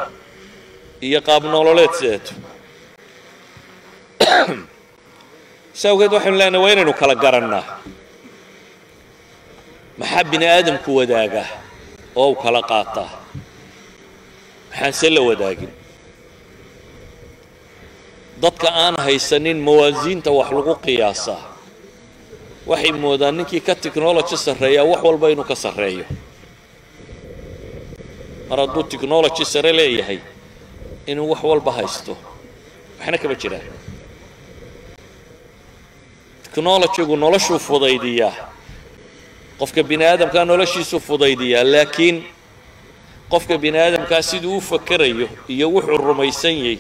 [1.02, 2.34] iyo qaab nololeed sideeto
[5.74, 7.66] si awgeed waxaynu leenahay waa inaynu kala garannaa.
[10.00, 11.65] Maxaa bini aadamku wadaagaa
[12.16, 13.10] oo u kala qaataa.
[14.70, 15.72] Maxaanse la wadaagin?
[18.42, 21.42] Dadka aan haysanin mawaasiinta wax lagu qiyaasaa.
[22.70, 26.06] Waxay moodaan ninkii ka technology sarreeyaa wax walba inuu ka sarreeyo.
[28.50, 30.20] Mar hadduu technology sare leeyahay
[31.08, 32.14] inuu wax walba haysto
[33.00, 33.68] waxna kama jiraan.
[36.44, 38.34] Technologygu noloshuu fudaydiyaa
[39.60, 42.18] qofka bini aadamkaa noloshiisuu fudaydiyaa laakiin
[43.32, 46.78] qofka bini aadamkaa siduu u fakerayo iyo wuxuu rumaysan yahay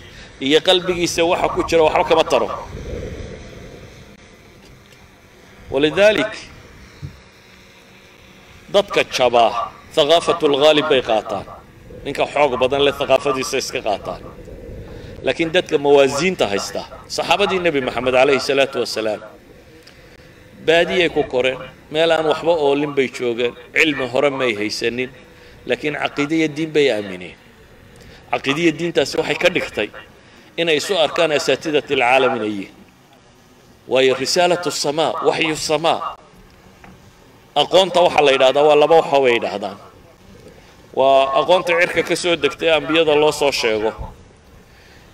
[0.47, 2.49] iyo qalbigiisa waxa ku jira waxba kama taro.
[5.71, 6.33] Walidaalik
[8.73, 9.51] dadka jabaa
[9.95, 11.45] haqaafatu lghaalib bay qaataan.
[12.05, 14.21] Ninka xoog badan le haqaafadiisa iska qaataan.
[15.25, 16.81] Laakiin dadka mawaasiinta haysta
[17.15, 19.21] saxaabadii nebi moxamed calayhi salaatu wasalaam
[20.67, 21.57] baadiyay ku koreen
[21.95, 25.09] meel aan waxba oolin bay joogeen cilmi hore may haysanin
[25.67, 27.35] laakiin caqiidaiyo diin bay aamineen
[28.31, 29.89] caqiidaiyo diintaasi waxay ka dhigtay
[30.61, 32.73] inay isu arkaan asaatidat alcaalam inay yihiin.
[33.91, 35.99] Waayo risaalatu samaa waxyu samaa.
[37.61, 39.77] Aqoonta waxaa la yidhahdaa waa laba waxa bay yidhaahdaan.
[40.99, 43.91] Waa aqoonta cirka ka soo degtay ambiyada loo soo sheego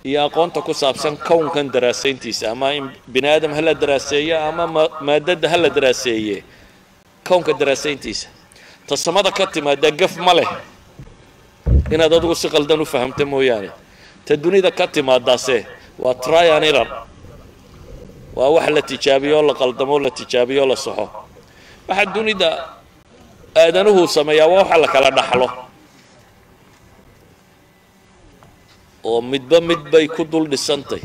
[0.08, 4.64] iyo aqoonta ku saabsan kownkan daraasayntiisa ama in bini aadam hala daraaseeyo ama
[5.06, 6.42] maadada hala daraaseeye
[7.28, 8.28] kownka daraasayntiisa.
[8.86, 10.48] Ta samada ka timaada gaf ma leh.
[11.90, 13.70] Inaad adigu si qaldan u fahamta mooyaane.
[14.24, 15.66] Ta dunida ka timaadaase
[15.98, 16.88] waa tryan iran
[18.36, 21.06] waa wax la tijaabiyo o la qaldamo la tijaabiyo o la saxo
[21.88, 22.48] waxa dunida
[23.56, 25.48] aadanuhu sameeyaa waa waxa la kala dhaxlo.
[29.04, 31.02] Oo midba mid bay ku dul dhisantay.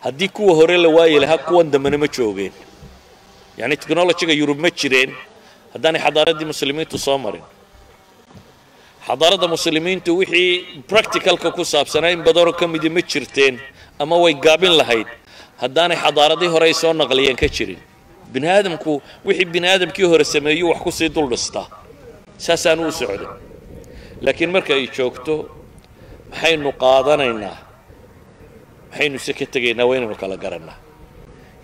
[0.00, 2.52] Haddii kuwa hore la waayi lahaa kuwan dambena ma joogeen
[3.58, 5.10] yacni technologyga yurub ma jireen.
[5.74, 7.44] Haddaanay xadaaraddii muslimiintu soo marin.
[9.08, 10.50] Xadaaradda muslimiintu wixii
[10.90, 13.54] practicalka ku saabsanaa in badanoo ka midi ma jirteen
[14.02, 15.08] ama way gaabin lahayd.
[15.62, 17.80] Haddaanay xadaaradii hore ay soo naqliyeen ka jirin.
[18.32, 18.92] Bini aadamku
[19.26, 21.66] wixii bini aadamkii hore sameeyuu wax ku sii dul dhistaa
[22.46, 23.28] saasaanu u socday
[24.24, 25.34] laakiin marka ay joogto
[26.30, 27.56] maxaynu qaadanaynaa?
[28.90, 29.86] Maxaynu se ka tegaynaa?
[29.88, 30.76] Waa inaynu kala garannaa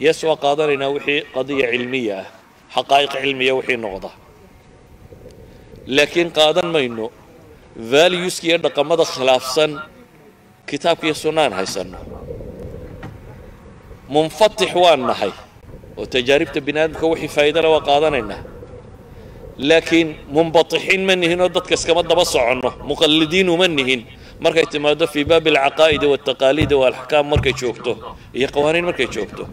[0.05, 2.27] yes waa qaadanaynaa wixii qadiya cilmiya ah.
[2.75, 4.11] Xaqaa'iq cilmiya wixii noqda.
[5.97, 7.07] Laakiin qaadan mayno
[7.93, 9.71] valueska iyo dhaqamada khilaafsan
[10.69, 11.99] kitaabka iyo sunnaan haysanno.
[14.15, 15.33] Munfatix waan nahay
[15.99, 18.41] oo tajaaribta bini aadamka wixii faa'iidana waa qaadanaynaa
[19.69, 24.03] laakiin munbatixiin ma nihin oo dadka iskama daba soconno muqallidiin uma nihin.
[24.45, 27.93] Markay timaado fii baabi alcaqaa'idi waltaqaaliidi waalaxkaam markay joogto
[28.39, 29.45] iyo qawaaniin markay joogto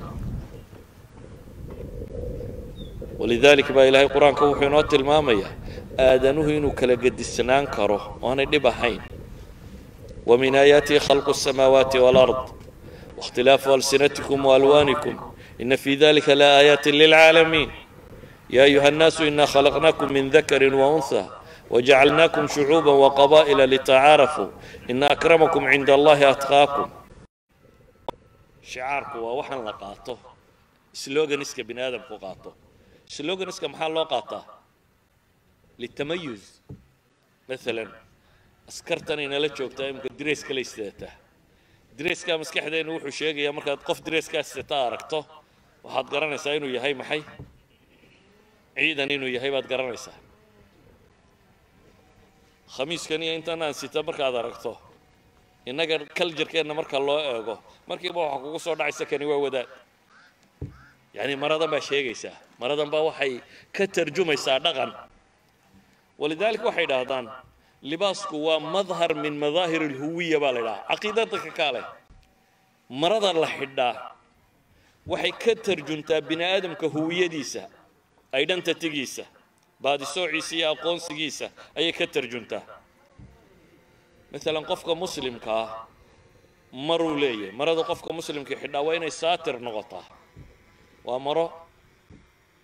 [3.19, 5.51] walidaalika baa ilaahay qur'aanka wuxuu inoo tilmaamayaa
[5.99, 9.01] aadanuhu inuu kala gedisnaan karo oanay dhib ahayn.
[10.25, 12.39] Wa min aayaatihi khalqu الsamaawaati wاlard
[13.17, 15.15] waاkhtilaafu alsinatikum waalwaanikum
[15.59, 17.71] ina fii dalika la aayaatin lilcaalamiin
[18.49, 21.23] ya ayuha الnaasu ina khalaqnaakum min dakari waunha
[21.73, 24.49] wajacalnaakum shucuuba waqabaa'ila litacaarafuu
[24.87, 26.87] ina akramakum cinda allahi atqaakum.
[28.61, 30.13] Shicaarku waa waxaan la qaato
[30.93, 32.49] sloganiska bini aadamku qaato
[33.15, 34.43] sloganiska maxaa loo qaataa?
[35.81, 36.43] Litamayuz
[37.49, 37.89] maalan
[38.69, 41.13] askartan inala joogtaa imika dareskala istataa
[41.97, 45.19] dareeskaa maskaxdeenu wuxuu sheegayaa markaad qof dareeskaa istataa aragto
[45.83, 47.21] waxaad garanaysaa inuu yahay maxay?
[48.77, 50.17] Ciidan inuu yahay baad garanaysaa.
[52.75, 54.71] Khamiiskan iyo intan aan sita markaad aragto
[55.69, 57.55] innaga kaljarkeenna marka loo eego
[57.89, 59.67] markiiba waxaa kugu soo dhacaysa kani waa wadaad
[61.17, 62.35] yacni maradan baa sheegaysaa.
[62.61, 63.33] Maradan baa waxay
[63.75, 64.91] ka tarjumaysaa dhaqan.
[66.21, 67.25] Walidaalika waxay idhaahdaan
[67.91, 71.81] libaasku waa madhar min madaahir alhuwiya baa la idhaha caqiidada ka kaale
[73.01, 73.93] marada la xidhaa.
[75.11, 77.61] Waxay ka tarjuntaa bini aadamka huwiyadiisa
[78.37, 79.23] aydhantatigiisa
[79.83, 81.45] baadisoociisa iyo aqoonsigiisa
[81.77, 82.63] ayay ka tarjuntaa.
[84.31, 85.69] Maalan qofka muslimka ah
[86.87, 90.03] maruu leeyahay marada qofka muslimka xidhaa waa inay saatir noqotaa
[91.07, 91.45] waa maro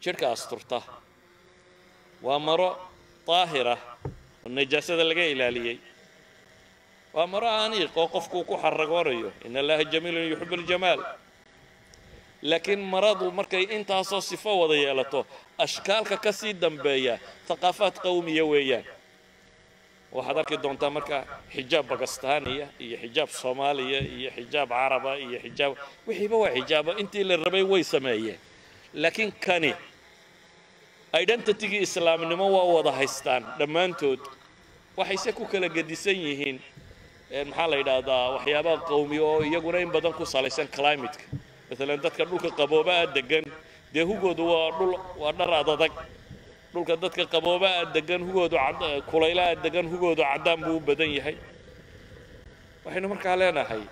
[0.04, 0.80] jidhka asturta.
[2.26, 2.70] Waa maro
[3.28, 3.76] daahira
[4.46, 5.78] oo najaasada laga ilaaliyey.
[7.16, 11.02] Waa maro aniiq oo qofkuu ku xaragoonayo in allaha jamiilun yuxibu aljamaal
[12.50, 15.20] laakiin maradu markay intaasoo sifo wada yeelato
[15.66, 17.16] ashkaalka ka sii dambeeya
[17.48, 18.84] thaqaafaad qawmiya weeyaan
[20.16, 21.18] waxaad arki doontaa marka
[21.56, 25.72] xijaab bakistaaniya iyo xijaab soomaaliya iyo xijaab caraba iyo xijaab
[26.08, 28.40] wixiiba waa xijaabo intii la rabay way sameeyeen.
[29.02, 29.72] Laakiin kani
[31.24, 34.20] identitygii islaamnimo waa wada haystaan dhammaantood.
[34.98, 36.58] Waxayse ku kala gedisan yihiin
[37.50, 41.26] maxaa la yidhaahdaa waxyaabaha qawmi oo iyaguna in badan ku salaysan climateka.
[41.70, 43.46] Maalan dadka dhulka qaboobaa degan
[43.94, 45.92] dee hugoodu waa dhul waa dhar adadag
[46.74, 48.58] dhulka dadka qaboobaa degan hugoodu
[49.12, 51.36] kulaylaa degan hugoodu caddaan buu u badan yahay.
[52.86, 53.84] Waxaynu markaa leenahay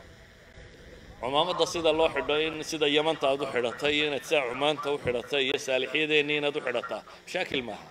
[1.21, 4.97] cumaamadda sida loo xidho in sida yamanta aad u xidhatay iyo inaad saa cumaanta u
[5.05, 7.87] xidhatay iyo saalixyadeennii inaad u xidhataa mashaakil maaha.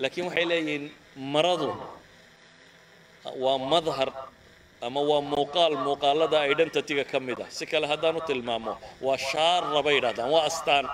[0.00, 0.84] Laakiin waxay leeyihiin
[1.34, 1.70] maradu
[3.44, 4.10] waa madhar
[4.86, 7.48] ama waa muuqaal muuqaalada identityga ka mid ah.
[7.56, 8.72] Si kale haddaan u tilmaamo
[9.06, 10.84] waa shaara bay yidhahdaan waa astaan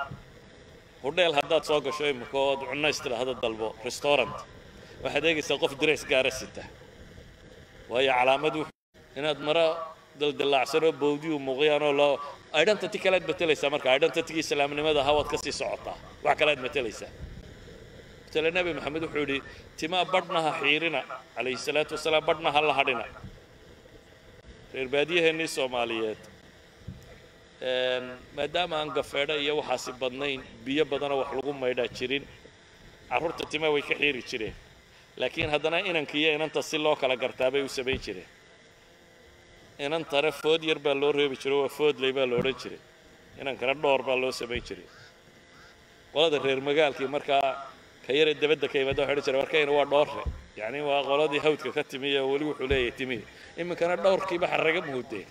[1.02, 4.36] hudheel haddaad soo gasho imika ood cunays tidhaahdo dalbo restaurant.
[5.04, 6.62] Waxaad eegaysaa qof dirays gaara sita.
[7.90, 8.56] Waayo calaamad
[9.18, 9.64] inaad mara
[10.20, 12.12] daldalaacsanoo bawdiyu muuqyaanoo loo
[12.62, 17.12] identity kalead matelaysaa marka identitygii islaamnimada hawaad ka sii socotaa wax kalead matelaysaa
[18.24, 19.38] matala nebi maxamed wuxuu yidhi
[19.78, 21.00] timaa badhnaha xiirina.
[21.34, 23.04] Calayhi salaatu wasalaam badhna ha la hadhina.
[24.74, 26.20] Reer baadiyaheennii soomaaliyeed
[28.36, 32.24] maadaama aan gafeedho iyo waxaasi badnayn biyo badanoo wax lagu maydhaa jirin.
[33.08, 34.54] Carruurta timaa way ka xiiri jireen.
[35.16, 38.28] Laakiin haddana inanka iyo inanta si loo kala gartaa bay u samayn jireen.
[39.78, 42.78] Inantana food yar baa loo reebi jiro waa foodley baa lo odhan jiray.
[43.40, 44.86] Inankana dhoor baa loo samayn jiray.
[46.12, 47.66] Qolada reer magaalkii markaa
[48.06, 50.22] ka yare dabadda ka yimaada waxa odhan jiray warkayna waa dhoorre
[50.56, 53.18] yacni waa qoladii hawdka ka timi oo weli wuxuu leeyahay timi.
[53.60, 55.26] Iminkana dhowrkiiba xarraga muudeen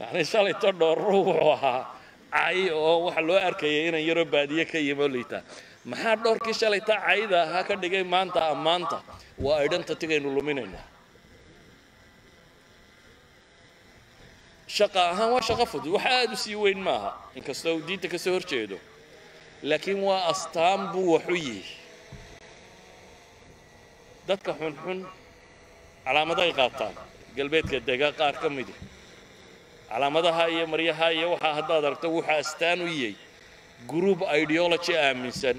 [0.00, 1.82] yacni shalayto dhoorru wuxuu ahaa
[2.34, 5.42] cay oo waxa loo arkayay inan yaroo baadiye ka yimo liitaa
[5.90, 8.96] maxaa dhowrkii shalayta cayda ahaa ka dhigay maanta ammaanta
[9.44, 10.86] waa identitygaynu luminaynaa
[14.76, 15.92] shaqa ahaan waa shaqo fudud.
[15.96, 17.10] Wax aada u sii weyn maaha.
[17.38, 18.76] Inkastoo uu diinta ka soo hor jeedo
[19.68, 21.64] laakiin waa astaan buu waxu yihi
[24.28, 24.98] dadka xunxun
[26.04, 26.94] calaamaday qaataan.
[27.36, 28.74] Galbeedka dega qaar ka midi
[29.90, 33.14] calaamadaha iyo maryaha iyo waxaa haddaad aragto wuxuu astaan u yahay
[33.86, 35.56] group ideology aaminsan.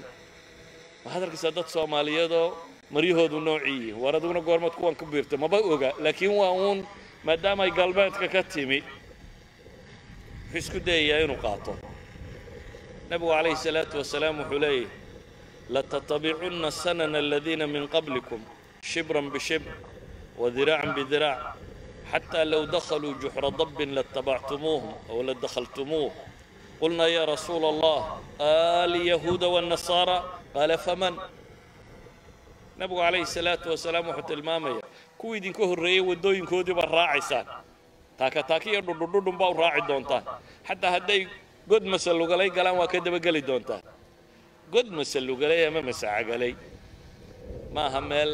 [1.04, 2.46] Waxaad dad soomaaliyeedoo
[2.94, 3.96] maryahoodu noocii yihiin?
[4.02, 6.86] War adiguna goormaad kuwan ku biirta maba oga laakiin waa uun
[7.24, 8.78] maadaama ay galbeedka ka timi
[10.52, 11.72] wuxuu isku dayayaa inuu qaato.
[13.10, 14.86] Nabigu calayhi salaatu wasalaam wuxuu leeyahy
[15.74, 18.40] latattabicunna sanana aladiina min qablikum
[18.82, 19.70] shibran bishibr
[20.38, 21.40] wadiraacan bidiraac
[22.11, 26.11] xataa low dakhaluu juxra dabbin latabactumuuhum aw ladakhaltumuuh
[26.81, 27.99] قلنا يا رسول الله
[28.85, 30.17] اليهود والنصارى
[30.55, 31.13] قال فمن
[32.79, 34.81] nabigu calayhi salaatu wasalaam wuxuu tilmaamaya
[35.19, 37.47] kuwii idinka horreeyey waddooyinkoodii baa raacaysaan
[38.19, 40.23] taaka taaki iyo dhudhudhudhun baa u raaci doontaan
[40.67, 41.21] xataa hadday
[41.71, 43.83] god masalugalay galaan waa ka dabageli doontaan
[44.73, 46.53] god masalugalay ama masacagalay
[47.73, 48.31] ma aha meel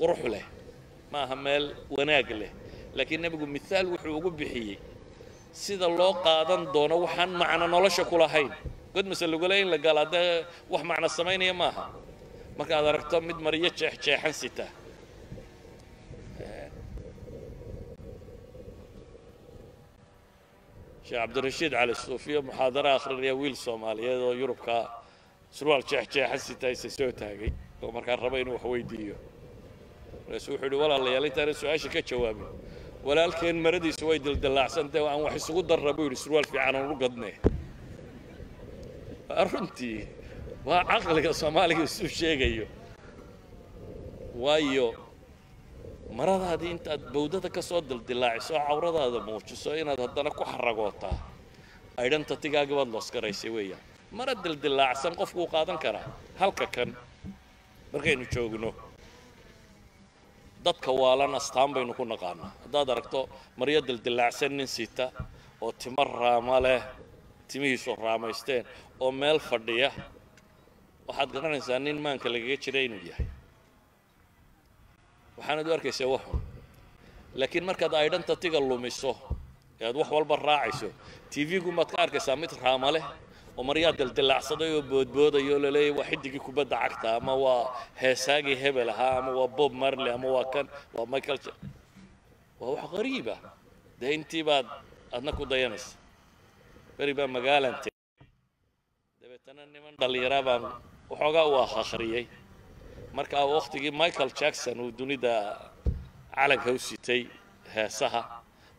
[0.00, 0.44] qurux leh
[1.12, 1.64] ma aha meel
[1.96, 2.50] wanaag leh
[2.97, 4.77] laakiin nebigu mithaal wuxuu ugu bixiyey
[5.63, 8.51] sida loo qaadan doono waxaan macno nolosha ku lahayn.
[8.93, 11.83] God masalugalay in la gala haddee wax macno samaynaya maaha.
[12.57, 14.65] Markaad aragto mid maryo jeexjeexan sita.
[21.05, 24.75] Sheekh cabdirashiid cali suufiyo muxaadaro akhrinaya wiil soomaaliyeed oo yurubka
[25.57, 27.51] surwaal jeexjeexan sita isa soo taagay.
[27.83, 29.15] Oo markaa raba inuu wax weydiiyo.
[30.25, 32.49] Markaasu wuxuu yidhi walaalayaal intaana su'aasha ka jawaabin
[33.07, 37.31] walaalkeen maradiisu way dildillaacsantay aan wax isugu darra buu yidhi surwaal fiican aan u gadne
[39.51, 39.99] runtii
[40.67, 42.65] waa caqliga soomaaliga isuu sheegayo.
[44.43, 44.87] Waayo
[46.17, 51.15] maradaadii intaad bawdada ka soo dildillaaciso oo cawradaada muujiso inaad haddana ku xaragootaa
[52.01, 53.81] aydhanta tigaagii baad loosgaraysay weeyaan.
[54.17, 56.05] Mara dildillaacsan qofkuu qaadan karaa.
[56.41, 56.89] Halka kan
[57.93, 58.69] markaynu joogno
[60.65, 62.51] dadka waalan astaan baynu ku naqaanaa.
[62.63, 63.19] Haddaad aragto
[63.59, 65.05] maryo dildillaacsan nin sita
[65.63, 66.81] oo timo raama leh
[67.49, 68.63] timihiisu raamaysteen
[69.03, 69.89] oo meel fadhiya
[71.07, 73.27] waxaad garanaysaa nin maanka lagaga jira inuu yahay.
[75.37, 76.39] Waxaanad u arkaysaa waxun
[77.39, 79.11] laakiin markaad aydhanta tiga lumiso
[79.81, 80.89] ee aad wax walba raacayso
[81.33, 83.05] tv-gu maad ka arkaysaa mid raama leh
[83.57, 87.61] oo maryaa dildillaacsaday oo boodboodayo oo laleeyahy waa xidigii kubadda cagta ama waa
[88.01, 91.39] heesaagii hebel ahaa ama waa bob marley ama waa kan waa michael
[92.59, 93.35] waa wax qariiba
[93.99, 94.67] dee intii baad
[95.15, 95.91] adna ku dayanaysa.
[96.97, 98.01] Beri baa magaalan tegey
[99.21, 100.63] dabeetana niman dhallinyaraa baan
[101.09, 102.25] waxoogaa u akhriyey
[103.17, 103.43] markaa
[104.01, 105.33] michael jackson uu dunida
[106.35, 106.79] calanka u
[107.75, 108.21] heesaha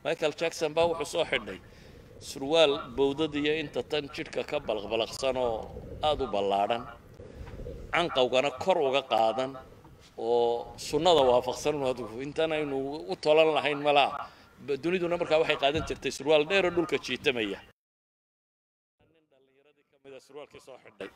[0.05, 1.59] michael jackson baa wuxuu soo xidhay
[2.21, 5.57] surwaal bowdadiyo inta tan jidhka ka balaqbalaqsan oo
[6.03, 6.83] aada u ballaadhan
[7.93, 9.51] canqawgana kor uga qaadan
[10.19, 11.75] oo sunnada waafaqsan
[12.27, 12.77] intan aynu
[13.13, 14.11] u tolan lahayn malaa
[14.83, 17.59] duniduna markaa waxay qaadan jirtay surwaal dheeroo dhulka jiitamaya.
[20.27, 21.11] Surwaalkii xidhay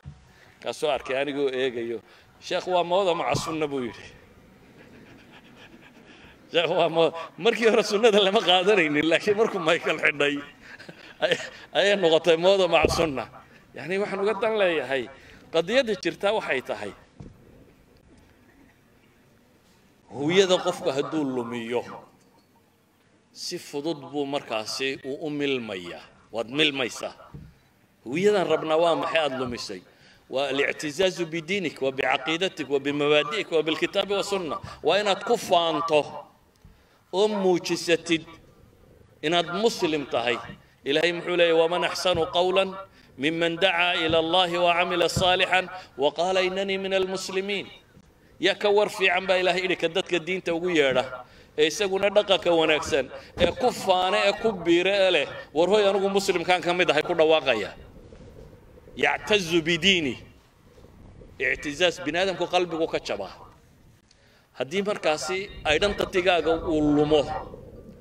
[0.62, 1.98] kaasoo arkay anigoo eegayo
[2.46, 4.06] sheekh waa mooda maca sunna buu yidhi.
[7.44, 10.34] Markii hore sunnada lama qaadanaynin laakiin markuu michael xidhay
[11.78, 13.24] ayay noqotay mooda maca sunna
[13.76, 15.02] yacni waxaan uga dan leeyahay
[15.54, 16.92] qadiyadda jirtaa waxay tahay.
[20.10, 21.82] Huyada qofku hadduu lumiyo
[23.32, 26.02] si fudud buu markaasi uu u milmayaa
[26.34, 27.14] waad milmaysaa
[28.04, 29.80] huwiyadan rabnaa waa maxay aada lumisay?
[30.30, 34.56] Waa alictizaazu bidiinik wa bicaqiidatik wa bimabaadi'ik wa bilkitaabi wasunna
[34.86, 36.00] waa inaad ku faanto
[37.18, 38.24] oo muujisatid
[39.26, 40.36] inaad muslim tahay
[40.84, 42.62] ilaahay muxuu leeyahy waman axsanu qawla
[43.18, 45.64] miman dacaa ila allahi wacamila صaalixan
[45.98, 47.66] waqaala inanii min almuslimiin
[48.40, 51.04] yaa ka war fiican baa ilahay idhi ka dadka diinta ugu yeedha
[51.58, 53.06] ee isaguna dhaqanka wanaagsan
[53.44, 55.26] ee ku faane ee ku biire ee leh
[55.56, 57.70] war hoy anigu muslimkaan ka mid ahay ku dhawaaqaya.
[58.96, 60.14] Yactazu bidiini.
[61.38, 62.00] Ictizaaz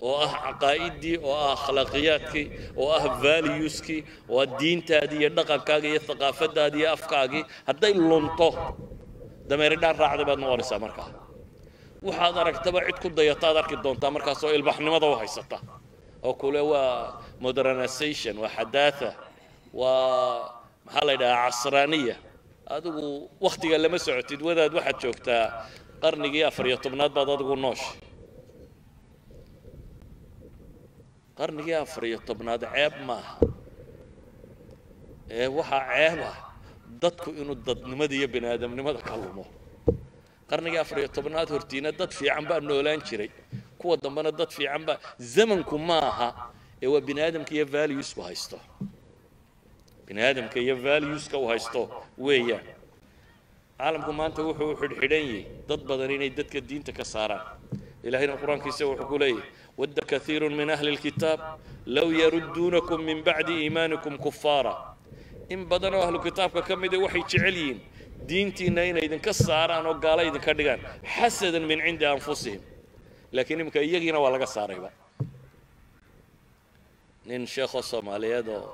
[0.08, 2.46] oo ah caqaa'idii oo ah akhlaaqiyaadkii
[2.82, 7.44] oo ah valueskii oo ah diintaadii iyo dhaqankaagii iyo thaqaafadaadii iyo afkaagii.
[7.68, 8.48] Hadday lunto
[9.50, 11.10] dameeridhaan raacday baad noqonaysaa markaa.
[12.08, 15.58] Waxaad aragtaba cid ku dayataad arki doontaa markaasoo ilbaxnimada u haysata.
[16.28, 19.10] Oo kule waa modernization waa xadaatha
[19.74, 20.52] waa
[20.86, 22.16] maxaa la yidhahaa casraaniya.
[22.76, 23.06] Adigu
[23.46, 25.44] wakhtiga lama socotid wadaad waxaad joogtaa
[26.04, 27.92] qarnigii afar iyo tobnaad baad adigu noosha
[31.40, 33.36] qarnigii afar iyo tobnaad ceeb maaha.
[35.40, 36.36] Ee waxaa ceeb ah
[37.02, 39.46] dadku inuu dadnimada iyo bini aadamnimada ka lumo.
[40.50, 43.30] Qarnigii afar iyo tobnaad hortiina dad fiican baa noolaan jiray.
[43.80, 44.98] Kuwa dambena dad fiican baa
[45.34, 46.30] zamanku ma aha
[46.84, 48.58] ee waa bini aadamka iyo valuesku haysto.
[50.06, 51.82] Bini aadamka iyo valueska uu haysto
[52.18, 52.66] weeyaan.
[53.80, 57.46] Caalamku maanta wuxuu xidhxidhan yahay dad badan inay dadka diinta ka saaraan.
[58.04, 59.44] Ilahayna qur'aankiisa wuxuu ku leeyahy
[61.96, 64.74] low yarudduunakum min bacdi iimaanikum kufaara
[65.54, 67.80] in badan oo ahlu kitaabka ka mida waxay jecel yihiin
[68.30, 70.80] diintiinna inay idinka saaraan oo gaalo idinka dhigaan
[71.16, 72.62] xasadan min cindi anfusihim
[73.36, 74.90] laakiin iminka iyagiina waa laga saarayba
[77.30, 78.70] nin sheekho soomaaliyeed oo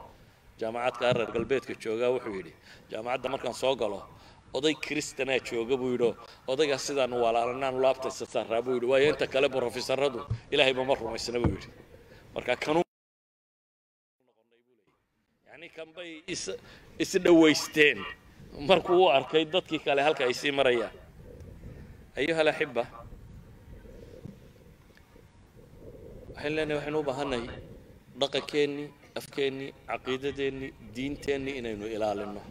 [0.59, 2.53] jaamacadka reer galbeedka joogaa wuxuu yidhi
[2.91, 3.99] jaamacadda markaan soo galo
[4.57, 6.09] oday kristanaa jooga buu yidhi
[6.51, 10.19] odaygaa sidaan walaalanaan laabtaysa saaraa buu yidhi waayo inta kale brofesoradu
[10.53, 11.69] ilaahayba ma rumaysna buu yidhi
[12.35, 12.81] marka kanu
[15.49, 16.43] yani kanbay is
[17.03, 17.99] isdhawaysteen
[18.69, 20.93] markuu u arkay dadkii kale halka ay sii marayaan
[22.19, 22.83] ayuha alaxiba
[26.33, 27.47] waxaynu leenahay waxaynu u baahannahay
[28.21, 28.87] dhaqankeennii
[29.19, 32.41] afkeennii caqiidadeennii diinteennii inaynu ilaalinno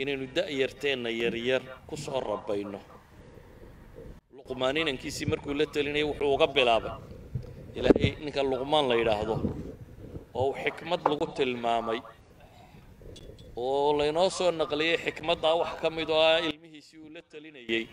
[0.00, 2.80] inaynu da'yarteenna yaryar ku soo rabayno
[4.36, 6.94] luqmaan inankiisii markuu la telinayay wuxuu uga bilaabay.
[7.78, 9.34] Ilaahay ninka luqmaan la yidhaahdo
[10.40, 12.00] oo xikmad lagu tilmaamay
[13.56, 17.84] oo laynoo soo naqliyey xikmaddaa wax ka mid oo ah ilmihiisii uu la telinayey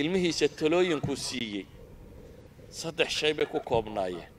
[0.00, 1.66] ilmihiisa talooyinkuu siiyey.
[2.78, 4.30] Saddex shay bay ku koobnaayeen.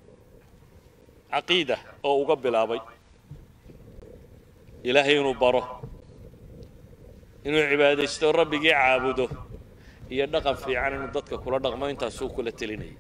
[1.32, 1.76] Caqiida
[2.08, 2.82] oo uga bilaabay.
[4.90, 5.62] Ilaahay inuu baro
[7.47, 9.27] inuu cibaadaysto rabbigii caabudo
[10.15, 12.97] iyo dhaqan fiican inuu dadka kula dhaqmo intaasuu kula telinayay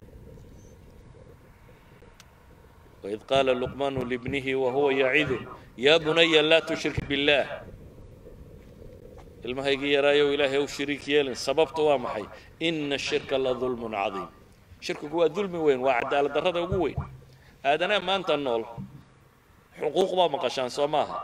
[3.04, 5.40] وإذ قال لقمان لابنه وهو يعظه
[5.78, 7.44] يا بني لا تشرك بالله
[9.44, 12.24] ilmahaygii yaraayow ilaahay u shariik yeelin sababta waa maxay
[12.64, 14.28] ina ashirka la dulmun cadiim
[14.80, 16.96] shirkigu waa dulmi weyn waa cadaalad darrada ugu weyn
[17.68, 18.64] aadanaa maanta nool
[19.80, 21.18] xuquuq baa maqashaan soo maaha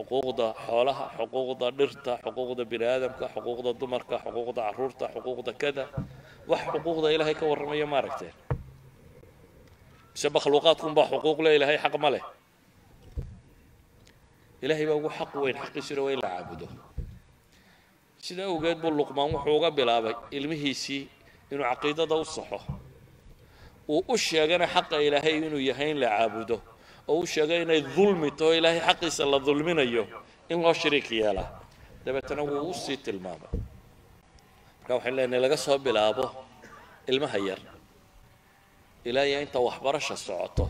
[0.00, 5.84] xuquuqda xoolaha xuquuqda dhirta xuquuqda bini aadamka xuquuqda dumarka xuquuqda carruurta xuquuqda kada.
[6.48, 8.32] Wax xuquuqda ilaahay ka warramaya ma aragteen.
[10.12, 12.24] Mise makhluuqaadkunbaa xuquuq le ilaahay xaq ma leh.
[14.62, 16.66] Ilaahay baa ugu xaq weyn xaqiisuna waa in la caabudo.
[18.18, 21.08] Sidaa awgeed buu luqmaan wuxuu uga bilaabay ilmihiisii
[21.52, 22.60] inuu caqiidada u saxo.
[23.88, 26.56] Uu u sheegana xaqa ilaahay inuu yahay in la caabudo
[27.10, 30.04] oo u sheegay inay dulmi taho ilaahay xaqiisa la dulminayo
[30.52, 31.48] in loo shariik yeelaa
[32.04, 33.50] dabeetana wuu u sii tilmaamay.
[34.78, 36.24] Marka waxaan leenahay laga soo bilaabo
[37.10, 37.60] ilmaha yar
[39.08, 40.64] ilaa iyo inta waxbarasha socoto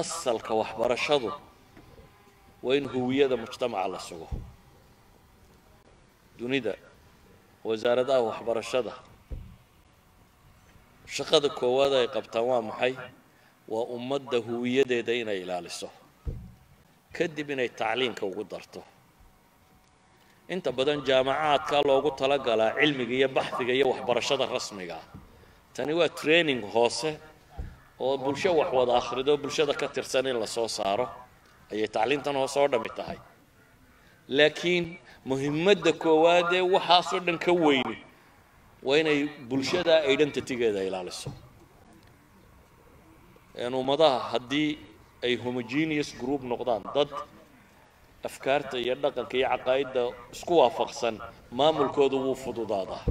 [0.00, 1.30] asalka waxbarashadu
[2.64, 4.28] waa in huwiyada mujtamaca la sugo.
[6.38, 6.74] Dunida
[7.66, 8.92] wasaaradaha waxbarashada
[11.16, 12.92] shaqada koowaad ay qabtaan waa maxay
[13.72, 15.88] waa ummadda huwiyadeeda inay ilaaliso
[17.16, 18.80] kadib inay tacliinka ugu darto.
[20.54, 24.98] Inta badan jaamacaadka loogu talagalaa cilmiga iyo baxdiga iyo waxbarashada rasmiga.
[25.74, 27.10] Tani waa training hoose
[28.04, 31.06] oo bulsho wax wada akhrido bulshada ka tirsan in la soo saaro
[31.72, 33.18] ayay tacliintan hoose oo dhammi tahay.
[34.36, 34.84] Laakiin
[35.30, 37.96] muhimadda koowaad ee waxaasoo dhan ka weyni
[38.86, 39.18] waa inay
[39.50, 41.30] bulshada identitygeeda ilaaliso
[43.56, 44.78] ummadaha haddii
[45.22, 47.08] ay homogeneous group noqdaan dad
[48.24, 51.14] afkaarta iyo dhaqanka iyo caqaa'idda isku waafaqsan
[51.58, 53.04] maamulkoodu wuu fududaadaa.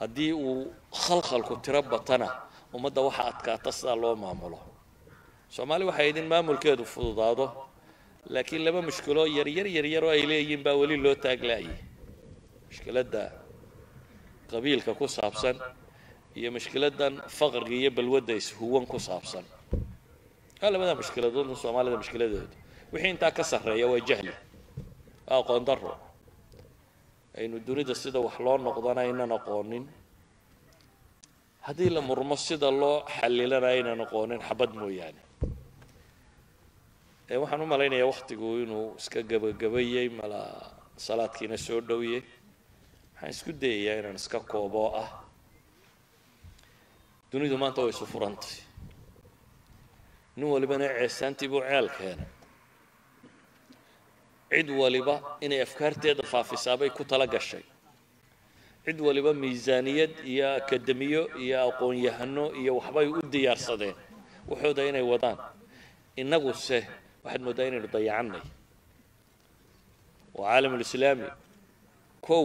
[0.00, 0.72] Haddii uu
[1.04, 2.28] khalkhalku tiro batana
[2.74, 4.58] ummadda waxa adkaata sidaa loo maamulo.
[5.54, 7.46] Soomaali waxay idin maamulkeedu fududaado
[8.34, 11.76] laakiin laba mushkiloo yaryar yaryar oo ay leeyihiin baa weli loo taaglaayay
[12.68, 13.22] mushkiladda
[14.50, 15.56] qabiilka ku saabsan
[16.38, 19.44] iyo mushkiladdan faqriga iyo balwadda ishuwan ku saabsan.
[20.62, 22.56] Waa labada mushkiladood soomaalida mushkiladooda
[22.92, 24.32] wixii intaa ka sarreeya waa jahli
[25.28, 25.94] waa aqoon darro.
[27.38, 29.84] Aynu dunida sida wax loo noqdana aynan aqoonin
[31.66, 35.20] haddii la murmo sida loo xallilana aynan aqoonin xabad mooyaane.
[37.42, 40.40] Waxaan u malaynayaa wakhtigu inuu iska gebagabayey mala
[40.96, 42.22] salaadkiina soo dhowiyey
[43.14, 45.08] waxaan isku dayayaa inaan iska kooboo ah
[47.32, 48.54] dunidu maanta way isu furantay
[50.36, 52.28] nin walibana ceesaantii buu ceel keenay.
[54.50, 55.14] Cid waliba
[55.44, 57.62] inay afkaarteeda faafisaabay ku tala gashay.
[58.84, 63.94] Cid waliba miisaaniyad iyo akademiyo iyo aqoon-yahano iyo waxbay u diyaarsadeen
[64.50, 65.38] waxooda inay wadaan.
[66.16, 66.78] Innaguse
[67.24, 68.42] waxaad mooddaa inaynu dayacannay.
[70.34, 71.28] Waa caalamulislaami
[72.26, 72.44] kow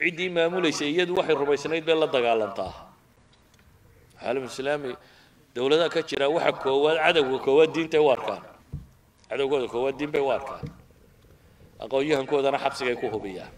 [0.00, 2.72] ciddii maamulaysa iyadu waxay rumaysnayd bay la dagaalantaa
[4.24, 4.92] caalamulislaami
[5.54, 8.42] dowladaha ka jira waxa koowaad cadowga koowaad diintay u arkaan.
[9.28, 10.64] Cadowgooda koowaad diin bay u arkaan.
[11.80, 13.50] Aqoon-yahankoodana xabsigay ku hubiyaan.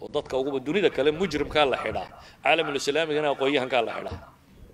[0.00, 2.08] Oo dadka uguba dunida kale mujrimkaa la xidhaa.
[2.42, 4.18] Caalamulislaamigana aqoon-yahankaa la xidhaa.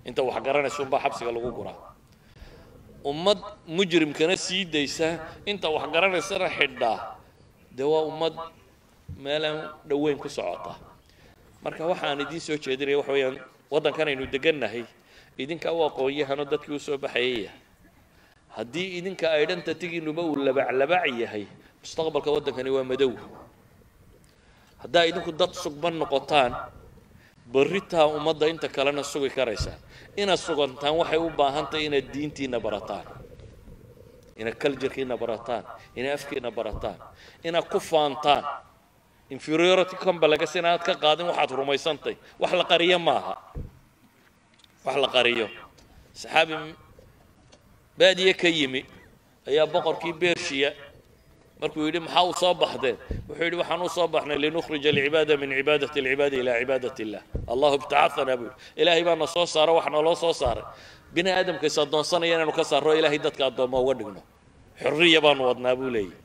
[0.05, 1.77] Inta wax garanaysunbaa xabsiga lagu guraa.
[3.03, 6.97] Ummad mujrimkana sii daysa inta wax garanaysana xidhaa.
[7.71, 8.33] Dee waa ummad
[9.23, 10.75] meelaan dhoweyn ku socota.
[11.63, 13.37] Marka waxaan idiin soo jeedinaya waxa weeyaan
[13.71, 14.83] waddankan aynu degannahay
[15.37, 17.51] idinka u aqoon-yahanoo dadkii u soo baxayaya
[18.55, 21.45] haddii idinka identitygiinuba uu labaclabac yahay
[21.81, 23.13] mustaqbalka waddankani waa madow.
[24.81, 26.53] Haddaa idinku dad sugban noqotaan
[27.53, 29.79] barritaa ummadda inta kalena sugi karaysaan
[30.21, 33.05] inaad sugantaan waxay u baahan tahay inaad diintiina barataan
[34.39, 35.63] inaad culturekiina barataan
[35.95, 36.97] inaad afkiina barataan
[37.47, 38.43] inaad ku faantaan
[39.29, 42.15] inferiority complex inaad ka qaadin waxaad rumaysantay.
[42.39, 43.35] Wax la qariyo maaha.
[44.85, 45.47] Wax la qariyo.
[46.13, 46.75] Saxaabi
[47.97, 48.81] baadiye ka yimi
[49.47, 50.69] ayaa boqorkii bershiya
[51.61, 52.97] markuu yidhi maxaa u soo baxdeen?
[53.29, 57.75] Wuxuu yidhi waxaan u soo baxnay linukhrija alcibaada min cibaadati alcibaadi ilaa cibaadati illah allahu
[57.79, 58.57] ibtacaanaa buu yidhi.
[58.81, 60.63] Ilaahay baa na soo saaray wax naloo soo saaray.
[61.13, 64.21] Bini aadamka is addoonsanaya inaanu ka saarro ilaahay dadka addoomma uga dhigno.
[64.81, 66.17] Xorriya baanu wadnaa buu leeyahy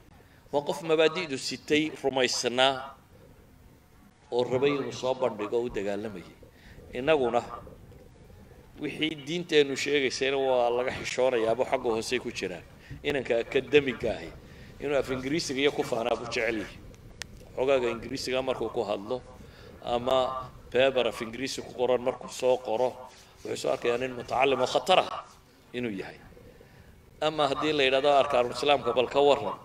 [0.52, 2.74] waa qof mabaadi'du sitay rumaysnaa
[4.36, 6.34] oo rabay inuu soo bandhigo u dagaalamayay
[6.98, 7.40] innaguna
[8.82, 12.64] wixii diinteennu sheegaysayna waa laga xishoonayaaba xagga hoosey ku jiraan.
[13.08, 14.30] Inanka akademiga ahi
[14.82, 16.76] inuu af ingiriisiga iyo ku faanaa bu jecel yahay.
[17.56, 19.16] Xogaaga ingiriisiga markuu ku hadlo
[19.94, 22.88] ama beber af ingiriisi ku qoran markuu soo qoro
[23.44, 25.24] wuxuu soo arkayaa nin mutacalim oo khatar ah
[25.76, 26.18] inuu yahay.
[27.20, 29.58] Ama haddii la yidhahdo arkaanulislaamka bal ka waran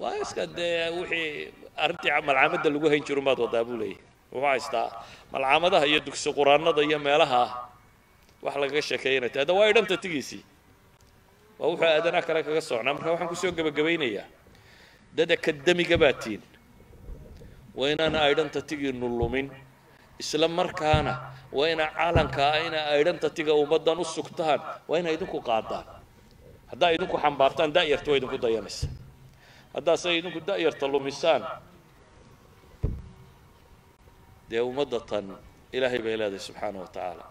[0.00, 4.02] waa iska dee wixii arrintii malcaamadda lagu hayn jiru maad wadaa buu leeyahay.
[4.32, 4.88] Wuxuu haystaa
[5.32, 7.42] malcaamadaha iyo dugsi quraanada iyo meelaha
[8.44, 10.42] wax lagaga sheekeeyanay tahda waa idhanta tigiisii
[11.58, 14.26] waa wuxuu aadanaha kale kaga socnaa marka waxaan ku soo gebagabaynayaa
[15.16, 16.42] dad akademiga baa tiin.
[17.78, 19.46] Waa inaana identitygiinu lumin
[20.22, 21.12] isla markaana
[21.56, 25.84] waa ina calanka ah ina identityga ummaddan u sugtaan waa ina idinku qaadaan
[26.70, 28.86] haddaa idinku xambaartaan da'yarta waa idinku dayanaysa
[29.75, 31.43] haddaase idinku da'yarta lumisaan
[34.49, 35.25] dee ummadda tan
[35.75, 37.25] ilaahay bay leedahay subxaana wa tacaala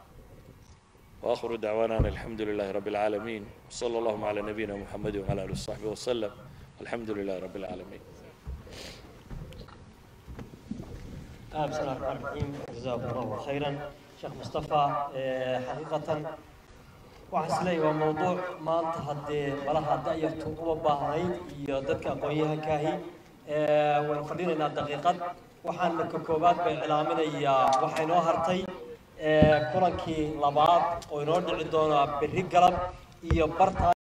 [1.23, 5.89] وآخر دعوانا أن الحمد لله رب العالمين وصلى اللهم على نبينا محمد وعلى آله وصحبه
[5.93, 6.33] وسلم
[6.81, 8.01] والحمد لله رب العالمين
[11.55, 13.71] آه بسم الله الرحمن الرحيم جزاكم الله خيرا
[14.21, 14.83] شيخ مصطفى
[15.15, 16.09] آه حقيقة
[17.36, 21.32] waxaa waa mowduuc maanta haddee malaha da'yartu uba baahnayd
[21.62, 22.92] iyo dadka aqoon-yahankaahi
[24.08, 25.18] waan fadhinaynaa daqiiqad.
[25.68, 28.60] Waxaana ka koowaad bay cilaaminayaa waxaa inoo hartay
[29.72, 32.76] kulankii labaad oo inoo dhici doonaa berri galab
[33.32, 33.95] iyo barta